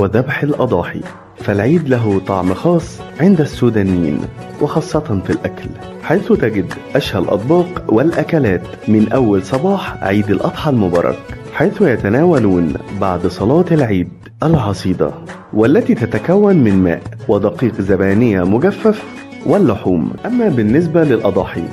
وذبح 0.00 0.42
الأضاحي. 0.42 1.00
فالعيد 1.36 1.88
له 1.88 2.20
طعم 2.26 2.54
خاص 2.54 3.00
عند 3.20 3.40
السودانيين 3.40 4.20
وخاصة 4.60 5.20
في 5.26 5.30
الأكل 5.30 5.68
حيث 6.02 6.32
تجد 6.32 6.72
أشهى 6.96 7.18
الأطباق 7.18 7.84
والأكلات 7.88 8.62
من 8.88 9.12
أول 9.12 9.42
صباح 9.42 10.04
عيد 10.04 10.30
الأضحى 10.30 10.70
المبارك 10.70 11.18
حيث 11.54 11.80
يتناولون 11.80 12.74
بعد 13.00 13.26
صلاة 13.26 13.64
العيد 13.70 14.08
العصيدة 14.42 15.10
والتي 15.52 15.94
تتكون 15.94 16.56
من 16.56 16.82
ماء 16.82 17.02
ودقيق 17.28 17.80
زبانية 17.80 18.42
مجفف 18.42 19.04
واللحوم. 19.46 20.12
أما 20.26 20.48
بالنسبة 20.48 21.04
للأضاحي 21.04 21.64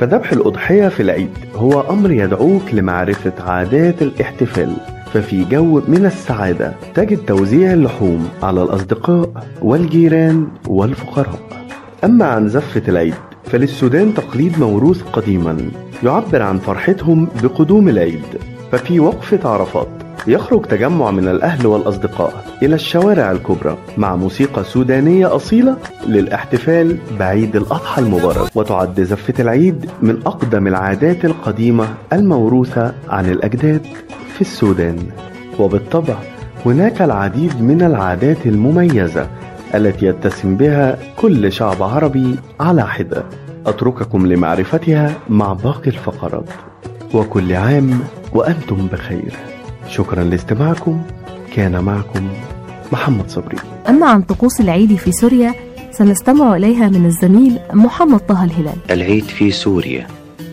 فذبح 0.00 0.32
الأضحية 0.32 0.88
في 0.88 1.00
العيد 1.00 1.30
هو 1.54 1.80
أمر 1.80 2.10
يدعوك 2.10 2.62
لمعرفة 2.74 3.32
عادات 3.46 4.02
الاحتفال. 4.02 4.93
ففي 5.14 5.44
جو 5.44 5.82
من 5.88 6.06
السعادة 6.06 6.74
تجد 6.94 7.18
توزيع 7.18 7.72
اللحوم 7.72 8.28
على 8.42 8.62
الأصدقاء 8.62 9.46
والجيران 9.62 10.46
والفقراء. 10.66 11.38
أما 12.04 12.24
عن 12.24 12.48
زفة 12.48 12.82
العيد 12.88 13.14
فللسودان 13.44 14.14
تقليد 14.14 14.58
موروث 14.58 15.02
قديما 15.02 15.70
يعبر 16.02 16.42
عن 16.42 16.58
فرحتهم 16.58 17.28
بقدوم 17.42 17.88
العيد. 17.88 18.22
ففي 18.72 19.00
وقفة 19.00 19.48
عرفات 19.48 20.03
يخرج 20.26 20.66
تجمع 20.66 21.10
من 21.10 21.28
الأهل 21.28 21.66
والأصدقاء 21.66 22.44
إلى 22.62 22.74
الشوارع 22.74 23.32
الكبرى 23.32 23.76
مع 23.96 24.16
موسيقى 24.16 24.64
سودانية 24.64 25.36
أصيلة 25.36 25.76
للاحتفال 26.06 26.98
بعيد 27.18 27.56
الأضحى 27.56 28.02
المبارك. 28.02 28.56
وتعد 28.56 29.00
زفة 29.00 29.34
العيد 29.38 29.90
من 30.02 30.20
أقدم 30.26 30.66
العادات 30.66 31.24
القديمة 31.24 31.88
الموروثة 32.12 32.94
عن 33.08 33.30
الأجداد 33.30 33.86
في 34.34 34.40
السودان. 34.40 34.98
وبالطبع 35.58 36.14
هناك 36.66 37.02
العديد 37.02 37.62
من 37.62 37.82
العادات 37.82 38.46
المميزة 38.46 39.28
التي 39.74 40.06
يتسم 40.06 40.56
بها 40.56 40.98
كل 41.16 41.52
شعب 41.52 41.82
عربي 41.82 42.36
على 42.60 42.86
حدة. 42.86 43.24
أترككم 43.66 44.26
لمعرفتها 44.26 45.14
مع 45.28 45.52
باقي 45.52 45.86
الفقرات. 45.86 46.48
وكل 47.14 47.52
عام 47.52 48.00
وأنتم 48.32 48.86
بخير. 48.92 49.53
شكرا 49.88 50.24
لاستماعكم. 50.24 51.02
كان 51.54 51.84
معكم 51.84 52.28
محمد 52.92 53.30
صبري. 53.30 53.56
أما 53.88 54.06
عن 54.06 54.22
طقوس 54.22 54.60
العيد 54.60 54.96
في 54.96 55.12
سوريا 55.12 55.54
سنستمع 55.92 56.56
إليها 56.56 56.88
من 56.88 57.06
الزميل 57.06 57.58
محمد 57.72 58.20
طه 58.20 58.44
الهلال. 58.44 58.76
العيد 58.90 59.24
في 59.24 59.50
سوريا. 59.50 60.06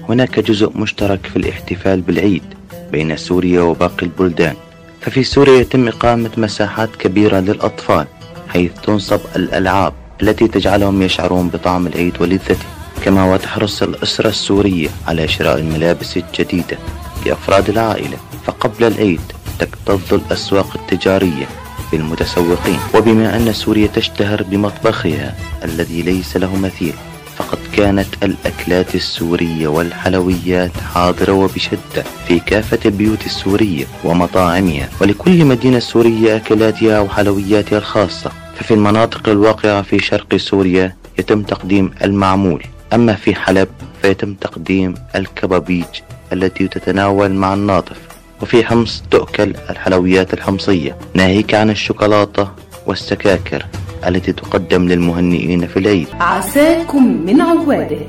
هناك 0.10 0.40
جزء 0.40 0.78
مشترك 0.78 1.26
في 1.26 1.36
الاحتفال 1.36 2.02
بالعيد 2.02 2.44
بين 2.92 3.18
سوريا 3.18 3.62
وباقي 3.62 4.06
البلدان. 4.06 4.56
ففي 5.02 5.24
سوريا 5.24 5.60
يتم 5.60 5.88
إقامة 5.88 6.30
مساحات 6.38 6.96
كبيرة 6.96 7.40
للأطفال 7.40 8.06
حيث 8.50 8.72
تنصب 8.84 9.20
الألعاب 9.36 9.94
التي 10.22 10.48
تجعلهم 10.48 11.02
يشعرون 11.02 11.48
بطعم 11.48 11.88
العيد 11.88 12.22
ولذته. 12.22 12.66
كما 13.06 13.34
وتحرص 13.34 13.84
الأسرة 13.84 14.30
السورية 14.30 14.90
على 15.08 15.28
شراء 15.28 15.60
الملابس 15.60 16.18
الجديدة 16.18 16.78
لأفراد 17.26 17.70
العائلة. 17.70 18.18
فقبل 18.46 18.84
العيد 18.88 19.22
تكتظ 19.60 20.14
الأسواق 20.14 20.76
التجارية 20.76 21.48
بالمتسوقين. 21.92 22.80
وبما 22.96 23.36
أن 23.36 23.54
سوريا 23.54 23.88
تشتهر 23.88 24.44
بمطبخها 24.44 25.36
الذي 25.64 26.02
ليس 26.02 26.38
له 26.38 26.56
مثيل 26.56 26.94
فقد 27.38 27.60
كانت 27.74 28.08
الأكلات 28.24 28.96
السورية 28.96 29.68
والحلويات 29.68 30.72
حاضرة 30.94 31.32
وبشدة 31.32 32.04
في 32.28 32.40
كافة 32.40 32.80
البيوت 32.86 33.26
السورية 33.26 33.86
ومطاعمها. 34.04 34.90
ولكل 35.02 35.46
مدينة 35.46 35.80
سورية 35.80 36.36
أكلاتها 36.36 37.00
وحلوياتها 37.00 37.78
الخاصة. 37.78 38.32
ففي 38.56 38.74
المناطق 38.74 39.30
الواقعة 39.30 39.82
في 39.82 40.00
شرق 40.00 40.36
سوريا 40.36 40.96
يتم 41.20 41.44
تقديم 41.44 41.92
المعمول. 42.04 42.64
أما 42.94 43.14
في 43.14 43.36
حلب 43.36 43.68
فيتم 44.02 44.34
تقديم 44.34 44.94
الكبابيج 45.16 45.86
التي 46.34 46.68
تتناول 46.68 47.32
مع 47.32 47.54
الناطف. 47.54 48.11
وفي 48.42 48.66
حمص 48.66 49.04
تؤكل 49.12 49.54
الحلويات 49.70 50.34
الحمصية 50.34 50.98
ناهيك 51.14 51.54
عن 51.54 51.70
الشوكولاتة 51.70 52.52
والسكاكر 52.88 53.66
التي 54.08 54.34
تقدم 54.34 54.88
للمهنئين 54.88 55.68
في 55.68 55.78
العيد 55.80 56.08
عساكم 56.20 57.04
من 57.26 57.42
عواده 57.42 58.08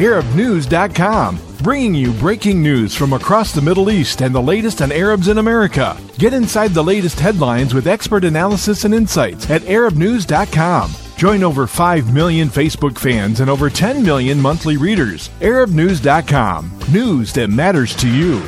ArabNews.com, 0.00 1.38
bringing 1.62 1.94
you 1.94 2.10
breaking 2.12 2.60
news 2.60 2.92
from 2.92 3.12
across 3.12 3.52
the 3.52 3.62
Middle 3.62 3.88
East 3.88 4.20
and 4.20 4.34
the 4.34 4.42
latest 4.42 4.82
on 4.82 4.90
Arabs 4.90 5.28
in 5.28 5.38
America. 5.38 5.96
Get 6.18 6.34
inside 6.34 6.72
the 6.72 6.82
latest 6.82 7.20
headlines 7.20 7.72
with 7.72 7.86
expert 7.86 8.24
analysis 8.24 8.84
and 8.84 8.92
insights 8.92 9.48
at 9.48 9.62
ArabNews.com. 9.62 11.01
Join 11.22 11.44
over 11.44 11.68
5 11.68 12.12
million 12.12 12.48
Facebook 12.48 12.98
fans 12.98 13.38
and 13.38 13.48
over 13.48 13.70
10 13.70 14.02
million 14.02 14.40
monthly 14.40 14.76
readers. 14.76 15.28
ArabNews.com, 15.38 16.80
news 16.92 17.32
that 17.34 17.48
matters 17.48 17.94
to 17.98 18.08
you. 18.08 18.42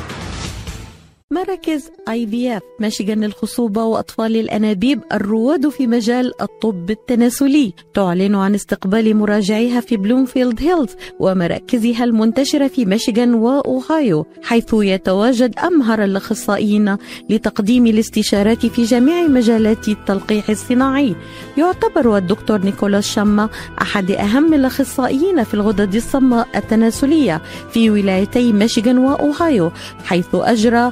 مراكز 1.33 1.91
IVF 2.09 2.61
مشيغان 2.79 3.23
للخصوبة 3.23 3.83
وأطفال 3.83 4.35
الأنابيب 4.35 5.01
الرواد 5.13 5.69
في 5.69 5.87
مجال 5.87 6.41
الطب 6.41 6.91
التناسلي. 6.91 7.73
تعلن 7.93 8.35
عن 8.35 8.55
استقبال 8.55 9.15
مراجعيها 9.15 9.79
في 9.79 9.97
بلومفيلد 9.97 10.61
هيلز 10.61 10.89
ومراكزها 11.19 12.03
المنتشرة 12.03 12.67
في 12.67 12.85
ميشيغان 12.85 13.33
وأوهايو 13.33 14.25
حيث 14.43 14.73
يتواجد 14.73 15.59
أمهر 15.59 16.03
الأخصائيين 16.03 16.97
لتقديم 17.29 17.87
الاستشارات 17.87 18.65
في 18.65 18.83
جميع 18.83 19.27
مجالات 19.27 19.87
التلقيح 19.87 20.49
الصناعي. 20.49 21.15
يعتبر 21.57 22.17
الدكتور 22.17 22.61
نيكولاس 22.61 23.07
شما 23.07 23.49
أحد 23.81 24.11
أهم 24.11 24.53
الأخصائيين 24.53 25.43
في 25.43 25.53
الغدد 25.53 25.95
الصماء 25.95 26.47
التناسلية 26.55 27.41
في 27.71 27.89
ولايتي 27.89 28.53
ميشيغان 28.53 28.97
وأوهايو 28.97 29.71
حيث 30.03 30.27
أجرى 30.33 30.91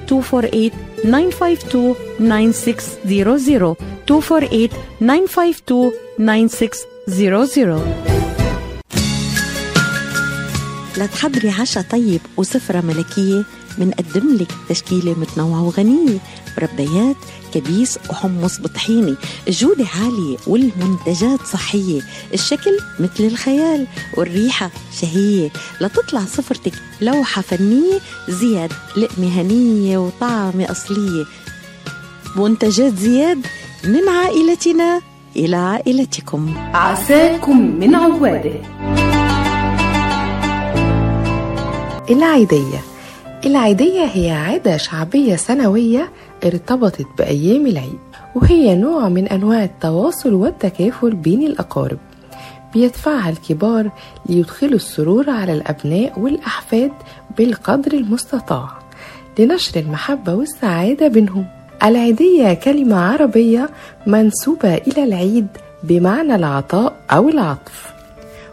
248 0.11 0.71
952 1.03 1.95
9600 2.19 3.75
248 4.09 4.69
952 4.99 5.91
9600 6.27 7.81
لتحضري 10.97 11.49
عشاء 11.49 11.83
طيب 11.91 12.21
وسفرة 12.37 12.81
ملكية 12.81 13.43
منقدم 13.77 14.35
لك 14.35 14.51
تشكيلة 14.69 15.13
متنوعة 15.19 15.63
وغنية 15.63 16.17
مربيات 16.57 17.15
كبيس 17.53 17.99
وحمص 18.09 18.59
بطحيني 18.59 19.15
الجودة 19.47 19.85
عالية 20.01 20.37
والمنتجات 20.47 21.39
صحية. 21.53 22.01
الشكل 22.33 22.77
مثل 22.99 23.23
الخيال 23.23 23.87
والريحة 24.17 24.71
شهية. 25.01 25.49
لتطلع 25.81 26.19
سفرتك 26.25 26.73
لوحة 27.01 27.41
فنية 27.41 27.99
زياد 28.29 28.71
لقمة 28.97 29.41
هنية 29.41 29.97
وطعمة 29.97 30.71
أصلية. 30.71 31.25
منتجات 32.35 32.97
زياد 32.97 33.45
من 33.83 34.09
عائلتنا 34.09 35.01
إلى 35.35 35.55
عائلتكم. 35.55 36.53
عساكم 36.73 37.79
من 37.79 37.95
عوادة. 37.95 38.61
العيدية. 42.09 42.90
العيدية 43.45 44.05
هي 44.05 44.31
عادة 44.31 44.77
شعبية 44.77 45.35
سنوية 45.35 46.11
ارتبطت 46.45 47.07
بأيام 47.17 47.67
العيد 47.67 47.99
وهي 48.35 48.75
نوع 48.75 49.09
من 49.09 49.27
أنواع 49.27 49.63
التواصل 49.63 50.33
والتكافل 50.33 51.15
بين 51.15 51.43
الأقارب. 51.47 51.97
بيدفعها 52.73 53.29
الكبار 53.29 53.91
ليدخلوا 54.29 54.75
السرور 54.75 55.29
على 55.29 55.53
الأبناء 55.53 56.19
والأحفاد 56.19 56.91
بالقدر 57.37 57.93
المستطاع 57.93 58.69
لنشر 59.39 59.79
المحبة 59.79 60.33
والسعادة 60.33 61.07
بينهم. 61.07 61.45
العيدية 61.83 62.53
كلمة 62.53 62.99
عربية 62.99 63.69
منسوبة 64.07 64.75
إلى 64.75 65.03
العيد 65.03 65.47
بمعنى 65.83 66.35
العطاء 66.35 66.93
أو 67.11 67.29
العطف. 67.29 67.90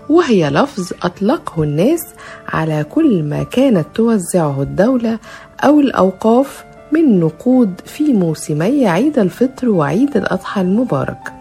وهي 0.08 0.50
لفظ 0.50 0.92
أطلقه 1.02 1.62
الناس 1.62 2.00
على 2.48 2.84
كل 2.84 3.22
ما 3.22 3.42
كانت 3.42 3.86
توزعه 3.94 4.62
الدولة 4.62 5.18
أو 5.64 5.80
الأوقاف 5.80 6.64
من 6.92 7.20
نقود 7.20 7.80
في 7.86 8.12
موسمي 8.12 8.86
عيد 8.86 9.18
الفطر 9.18 9.68
وعيد 9.68 10.16
الأضحى 10.16 10.60
المبارك 10.60 11.32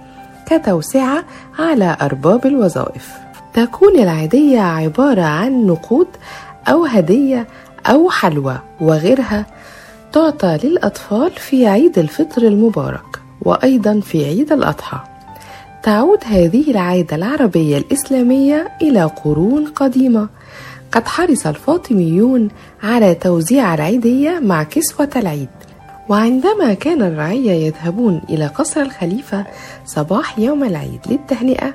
كتوسعة 0.45 1.23
على 1.59 1.97
أرباب 2.01 2.45
الوظائف. 2.45 3.11
تكون 3.53 3.99
العيدية 3.99 4.59
عبارة 4.61 5.21
عن 5.21 5.67
نقود 5.67 6.07
أو 6.67 6.85
هدية 6.85 7.47
أو 7.85 8.09
حلوى 8.09 8.59
وغيرها 8.81 9.45
تعطى 10.13 10.57
للأطفال 10.63 11.31
في 11.31 11.67
عيد 11.67 11.99
الفطر 11.99 12.41
المبارك 12.41 13.19
وأيضا 13.41 13.99
في 13.99 14.25
عيد 14.25 14.51
الأضحى. 14.51 15.16
تعود 15.83 16.19
هذه 16.25 16.71
العادة 16.71 17.15
العربية 17.15 17.77
الإسلامية 17.77 18.71
إلى 18.81 19.03
قرون 19.03 19.65
قديمة. 19.65 20.29
قد 20.91 21.07
حرص 21.07 21.47
الفاطميون 21.47 22.49
على 22.83 23.15
توزيع 23.15 23.73
العيدية 23.73 24.39
مع 24.39 24.63
كسوة 24.63 25.09
العيد. 25.15 25.49
وعندما 26.09 26.73
كان 26.73 27.01
الرعية 27.01 27.51
يذهبون 27.51 28.21
إلى 28.29 28.47
قصر 28.47 28.81
الخليفة 28.81 29.45
صباح 29.85 30.39
يوم 30.39 30.63
العيد 30.63 30.99
للتهنئة 31.09 31.73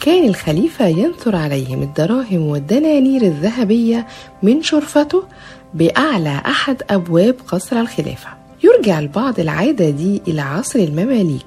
كان 0.00 0.28
الخليفة 0.28 0.86
ينثر 0.86 1.36
عليهم 1.36 1.82
الدراهم 1.82 2.42
والدنانير 2.46 3.22
الذهبية 3.22 4.06
من 4.42 4.62
شرفته 4.62 5.22
بأعلى 5.74 6.42
أحد 6.46 6.82
أبواب 6.90 7.34
قصر 7.48 7.80
الخلافة. 7.80 8.28
يرجع 8.64 8.98
البعض 8.98 9.40
العادة 9.40 9.90
دي 9.90 10.22
إلى 10.28 10.40
عصر 10.40 10.78
المماليك. 10.78 11.46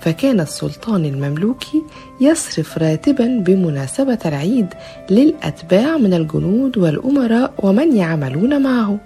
فكان 0.00 0.40
السلطان 0.40 1.04
المملوكي 1.04 1.82
يصرف 2.20 2.78
راتبا 2.78 3.26
بمناسبة 3.46 4.18
العيد 4.26 4.66
للأتباع 5.10 5.96
من 5.96 6.14
الجنود 6.14 6.78
والأمراء 6.78 7.52
ومن 7.58 7.96
يعملون 7.96 8.62
معه 8.62 8.98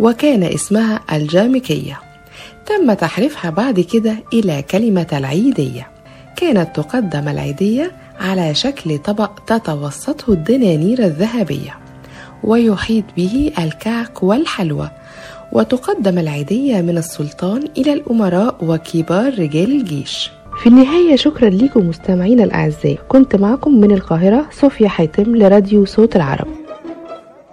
وكان 0.00 0.42
اسمها 0.42 1.00
الجامكية. 1.12 2.00
تم 2.66 2.92
تحريفها 2.92 3.50
بعد 3.50 3.80
كده 3.80 4.14
إلى 4.32 4.62
كلمة 4.62 5.06
العيدية. 5.12 5.86
كانت 6.36 6.76
تقدم 6.76 7.28
العيدية 7.28 7.92
على 8.20 8.54
شكل 8.54 8.98
طبق 8.98 9.30
تتوسطه 9.46 10.32
الدنانير 10.32 11.04
الذهبية 11.04 11.78
ويحيط 12.44 13.04
به 13.16 13.52
الكعك 13.58 14.22
والحلوى 14.22 14.90
وتقدم 15.52 16.18
العيدية 16.18 16.80
من 16.80 16.98
السلطان 16.98 17.68
إلى 17.76 17.92
الأمراء 17.92 18.56
وكبار 18.62 19.38
رجال 19.38 19.80
الجيش. 19.80 20.30
في 20.62 20.68
النهاية 20.68 21.16
شكرا 21.16 21.50
لكم 21.50 21.88
مستمعينا 21.88 22.44
الأعزاء. 22.44 22.98
كنت 23.08 23.36
معكم 23.36 23.80
من 23.80 23.90
القاهرة 23.90 24.46
صوفيا 24.50 24.88
حاتم 24.88 25.36
لراديو 25.36 25.84
صوت 25.84 26.16
العرب. 26.16 26.46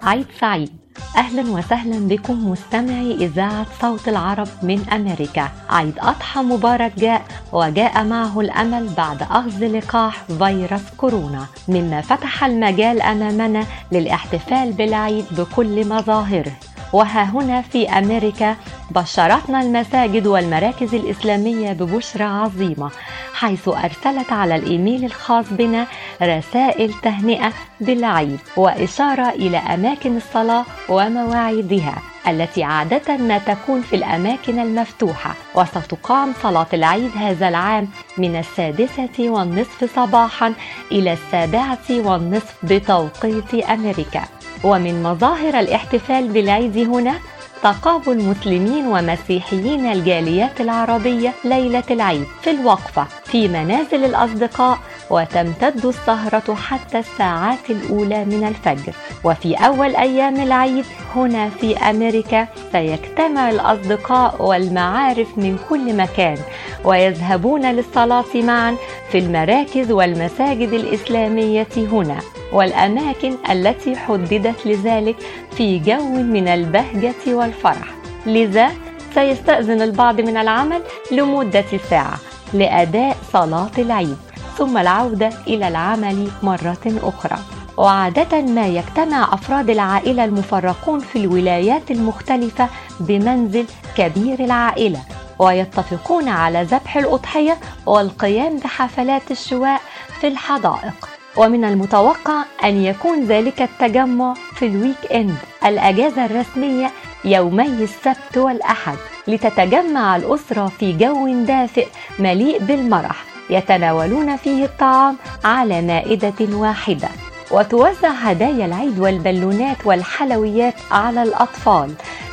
عيد 0.02 0.26
سعيد. 0.40 0.70
أهلا 1.16 1.50
وسهلا 1.50 2.08
بكم 2.08 2.50
مستمعي 2.50 3.14
إذاعة 3.14 3.66
صوت 3.80 4.08
العرب 4.08 4.48
من 4.62 4.80
أمريكا. 4.92 5.48
عيد 5.70 5.94
أضحى 5.98 6.40
مبارك 6.40 6.92
جاء 6.98 7.22
وجاء 7.52 8.04
معه 8.04 8.40
الأمل 8.40 8.88
بعد 8.96 9.22
أخذ 9.22 9.66
لقاح 9.66 10.24
فيروس 10.24 10.80
كورونا. 10.96 11.46
مما 11.68 12.00
فتح 12.00 12.44
المجال 12.44 13.02
أمامنا 13.02 13.66
للاحتفال 13.92 14.72
بالعيد 14.72 15.24
بكل 15.38 15.88
مظاهره. 15.88 16.52
وها 16.92 17.24
هنا 17.24 17.62
في 17.62 17.88
أمريكا 17.88 18.56
بشرتنا 18.90 19.60
المساجد 19.60 20.26
والمراكز 20.26 20.94
الإسلامية 20.94 21.72
ببشرى 21.72 22.24
عظيمة 22.24 22.90
حيث 23.34 23.68
أرسلت 23.68 24.32
على 24.32 24.56
الإيميل 24.56 25.04
الخاص 25.04 25.44
بنا 25.50 25.86
رسائل 26.22 26.92
تهنئة 27.02 27.52
بالعيد 27.80 28.38
وإشارة 28.56 29.28
إلى 29.28 29.56
أماكن 29.56 30.16
الصلاة 30.16 30.64
ومواعيدها 30.88 31.94
التي 32.28 32.64
عادة 32.64 33.16
ما 33.16 33.38
تكون 33.38 33.82
في 33.82 33.96
الأماكن 33.96 34.58
المفتوحة 34.58 35.34
وستقام 35.54 36.32
صلاة 36.42 36.66
العيد 36.72 37.10
هذا 37.16 37.48
العام 37.48 37.88
من 38.18 38.36
السادسة 38.36 39.30
والنصف 39.30 39.96
صباحا 39.96 40.54
إلى 40.92 41.12
السابعة 41.12 41.78
والنصف 41.90 42.54
بتوقيت 42.62 43.54
أمريكا. 43.54 44.22
ومن 44.64 45.02
مظاهر 45.02 45.60
الاحتفال 45.60 46.28
بالعيد 46.28 46.78
هنا 46.78 47.14
تقابل 47.62 48.24
مسلمين 48.24 48.86
ومسيحيين 48.86 49.92
الجاليات 49.92 50.60
العربية 50.60 51.32
ليلة 51.44 51.82
العيد 51.90 52.24
في 52.42 52.50
الوقفة 52.50 53.06
في 53.24 53.48
منازل 53.48 54.04
الأصدقاء 54.04 54.78
وتمتد 55.10 55.86
السهرة 55.86 56.54
حتى 56.54 56.98
الساعات 56.98 57.70
الأولى 57.70 58.24
من 58.24 58.44
الفجر. 58.48 58.92
وفي 59.24 59.54
أول 59.54 59.96
أيام 59.96 60.40
العيد 60.40 60.84
هنا 61.14 61.48
في 61.48 61.76
أمريكا 61.78 62.48
سيجتمع 62.72 63.50
الأصدقاء 63.50 64.42
والمعارف 64.42 65.38
من 65.38 65.58
كل 65.68 65.96
مكان 65.96 66.38
ويذهبون 66.84 67.66
للصلاة 67.72 68.24
معا 68.34 68.76
في 69.12 69.18
المراكز 69.18 69.90
والمساجد 69.92 70.72
الإسلامية 70.72 71.66
هنا 71.76 72.18
والأماكن 72.52 73.36
التي 73.50 73.96
حددت 73.96 74.66
لذلك 74.66 75.16
في 75.56 75.78
جو 75.78 76.08
من 76.08 76.48
البهجة 76.48 77.34
والفرح. 77.34 77.94
لذا 78.26 78.70
سيستأذن 79.14 79.82
البعض 79.82 80.20
من 80.20 80.36
العمل 80.36 80.82
لمدة 81.12 81.64
ساعة 81.90 82.18
لأداء 82.52 83.16
صلاة 83.32 83.70
العيد. 83.78 84.16
ثم 84.58 84.78
العودة 84.78 85.30
إلى 85.46 85.68
العمل 85.68 86.28
مرة 86.42 87.00
أخرى. 87.02 87.38
وعادة 87.76 88.40
ما 88.42 88.66
يجتمع 88.66 89.34
أفراد 89.34 89.70
العائلة 89.70 90.24
المفرقون 90.24 91.00
في 91.00 91.16
الولايات 91.18 91.90
المختلفة 91.90 92.68
بمنزل 93.00 93.66
كبير 93.96 94.44
العائلة 94.44 95.00
ويتفقون 95.38 96.28
على 96.28 96.62
ذبح 96.62 96.96
الأضحية 96.96 97.58
والقيام 97.86 98.58
بحفلات 98.58 99.30
الشواء 99.30 99.80
في 100.20 100.28
الحدائق. 100.28 101.08
ومن 101.36 101.64
المتوقع 101.64 102.42
أن 102.64 102.84
يكون 102.84 103.24
ذلك 103.24 103.62
التجمع 103.62 104.34
في 104.54 104.66
الويك 104.66 105.12
إند 105.14 105.36
الأجازة 105.66 106.24
الرسمية 106.26 106.90
يومي 107.24 107.84
السبت 107.84 108.36
والأحد 108.36 108.96
لتتجمع 109.28 110.16
الأسرة 110.16 110.66
في 110.78 110.92
جو 110.92 111.44
دافئ 111.44 111.86
مليء 112.18 112.58
بالمرح. 112.58 113.35
يتناولون 113.50 114.36
فيه 114.36 114.64
الطعام 114.64 115.16
على 115.44 115.82
مائدة 115.82 116.56
واحدة. 116.56 117.08
وتوزع 117.50 118.10
هدايا 118.10 118.66
العيد 118.66 118.98
والبالونات 118.98 119.76
والحلويات 119.84 120.74
على 120.90 121.22
الأطفال 121.22 121.92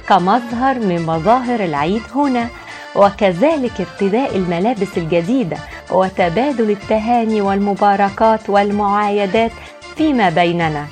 كمظهر 0.09 0.79
من 0.79 1.05
مظاهر 1.05 1.59
العيد 1.63 2.01
هنا. 2.15 2.47
وكذلك 2.95 3.71
ارتداء 3.79 4.35
الملابس 4.35 4.97
الجديدة 4.97 5.57
وتبادل 5.91 6.71
التهاني 6.71 7.41
والمباركات 7.41 8.49
والمعايدات 8.49 9.51
فيما 9.95 10.29
بيننا. 10.29 10.85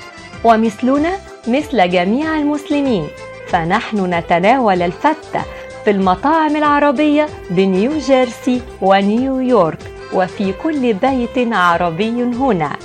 ومثلنا 0.44 1.12
مثل 1.48 1.90
جميع 1.90 2.38
المسلمين. 2.38 3.06
فنحن 3.48 4.14
نتناول 4.14 4.82
الفتة 4.82 5.42
في 5.84 5.90
المطاعم 5.90 6.56
العربية 6.56 7.26
بنيو 7.50 7.98
جيرسي 7.98 8.62
ونيويورك. 8.80 9.91
وفي 10.14 10.52
كل 10.52 10.92
بيت 10.92 11.52
عربي 11.52 12.22
هنا. 12.22 12.76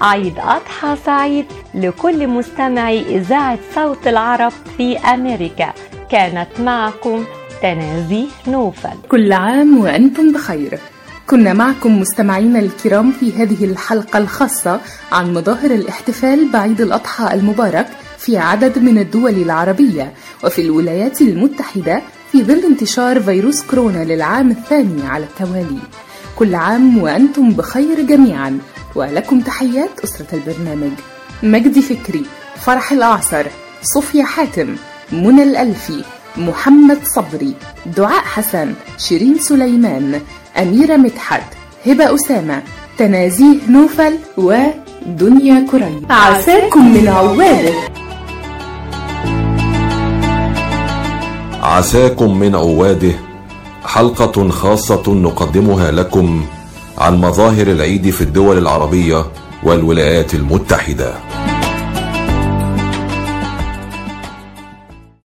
عيد 0.00 0.34
أضحى 0.38 0.96
سعيد 1.06 1.44
لكل 1.74 2.26
مستمعي 2.26 3.16
إذاعة 3.16 3.58
صوت 3.74 4.06
العرب 4.06 4.52
في 4.76 4.98
أمريكا. 4.98 5.72
كانت 6.10 6.48
معكم 6.60 7.24
تنازيه 7.62 8.26
نوفل. 8.48 8.96
كل 9.08 9.32
عام 9.32 9.78
وأنتم 9.78 10.32
بخير. 10.32 10.78
كنا 11.26 11.52
معكم 11.52 12.00
مستمعينا 12.00 12.58
الكرام 12.58 13.12
في 13.12 13.32
هذه 13.32 13.64
الحلقة 13.64 14.18
الخاصة 14.18 14.80
عن 15.12 15.34
مظاهر 15.34 15.70
الاحتفال 15.70 16.48
بعيد 16.52 16.80
الأضحى 16.80 17.34
المبارك 17.34 17.86
في 18.18 18.38
عدد 18.38 18.78
من 18.78 18.98
الدول 18.98 19.34
العربية 19.34 20.12
وفي 20.44 20.62
الولايات 20.62 21.20
المتحدة 21.20 22.02
في 22.32 22.42
ظل 22.42 22.64
انتشار 22.64 23.20
فيروس 23.20 23.62
كورونا 23.62 24.04
للعام 24.04 24.50
الثاني 24.50 25.06
على 25.06 25.24
التوالي. 25.24 25.78
كل 26.36 26.54
عام 26.54 26.98
وأنتم 26.98 27.50
بخير 27.50 28.00
جميعا. 28.00 28.58
ولكم 28.94 29.40
تحيات 29.40 30.00
أسرة 30.04 30.26
البرنامج. 30.32 30.92
مجدي 31.42 31.82
فكري 31.82 32.22
فرح 32.56 32.92
الأعصر. 32.92 33.46
صوفيا 33.82 34.24
حاتم 34.24 34.76
منى 35.12 35.42
الألفي 35.42 36.04
محمد 36.36 36.98
صبري 37.04 37.54
دعاء 37.96 38.22
حسن 38.24 38.74
شيرين 38.98 39.38
سليمان 39.38 40.20
أميرة 40.58 40.96
مدحت 40.96 41.42
هبة 41.86 42.14
أسامة 42.14 42.62
تنازيه 42.98 43.56
نوفل 43.68 44.18
ودنيا 44.36 45.66
كري 45.70 46.02
عساكم 46.10 46.94
من 46.94 47.08
عواده 47.08 47.74
عساكم 51.62 52.38
من 52.38 52.54
عواده. 52.54 53.25
حلقة 53.86 54.50
خاصة 54.50 55.02
نقدمها 55.14 55.90
لكم 55.90 56.44
عن 56.98 57.20
مظاهر 57.20 57.66
العيد 57.66 58.10
في 58.10 58.20
الدول 58.20 58.58
العربية 58.58 59.26
والولايات 59.62 60.34
المتحدة. 60.34 61.14